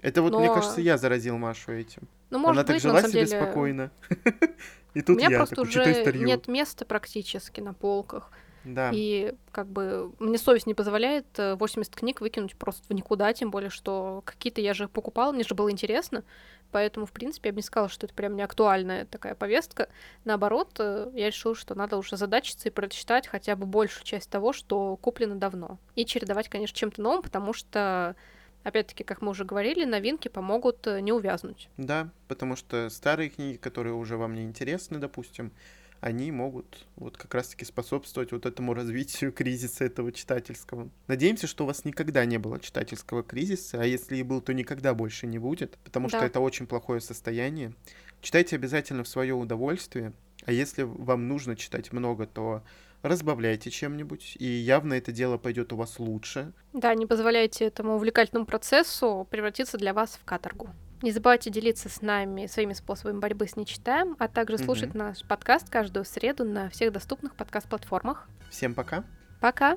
[0.00, 2.02] Это вот, мне кажется, я заразил Машу этим.
[2.30, 3.90] Ну, может Она так жила себе спокойно.
[4.94, 8.30] И У тут меня я просто уже нет места практически на полках.
[8.64, 8.90] Да.
[8.92, 13.50] И как бы мне совесть не позволяет э, 80 книг выкинуть просто в никуда, тем
[13.50, 16.24] более, что какие-то я же покупала, мне же было интересно.
[16.74, 19.88] Поэтому, в принципе, я бы не сказала, что это прям не актуальная такая повестка.
[20.24, 24.52] Наоборот, э, я решила, что надо уже задачиться и прочитать хотя бы большую часть того,
[24.52, 25.78] что куплено давно.
[25.94, 28.16] И чередовать, конечно, чем-то новым, потому что,
[28.64, 31.68] опять-таки, как мы уже говорили, новинки помогут э, не увязнуть.
[31.76, 35.52] Да, потому что старые книги, которые уже вам не интересны, допустим,
[36.04, 40.90] они могут вот как раз-таки способствовать вот этому развитию кризиса этого читательского.
[41.06, 44.92] Надеемся, что у вас никогда не было читательского кризиса, а если и был, то никогда
[44.92, 46.18] больше не будет, потому да.
[46.18, 47.72] что это очень плохое состояние.
[48.20, 50.12] Читайте обязательно в свое удовольствие,
[50.44, 52.62] а если вам нужно читать много, то
[53.00, 56.52] разбавляйте чем-нибудь, и явно это дело пойдет у вас лучше.
[56.74, 60.68] Да, не позволяйте этому увлекательному процессу превратиться для вас в каторгу.
[61.02, 64.98] Не забывайте делиться с нами своими способами борьбы с нечитаем, а также слушать угу.
[64.98, 68.28] наш подкаст каждую среду на всех доступных подкаст-платформах.
[68.50, 69.04] Всем пока.
[69.40, 69.76] Пока.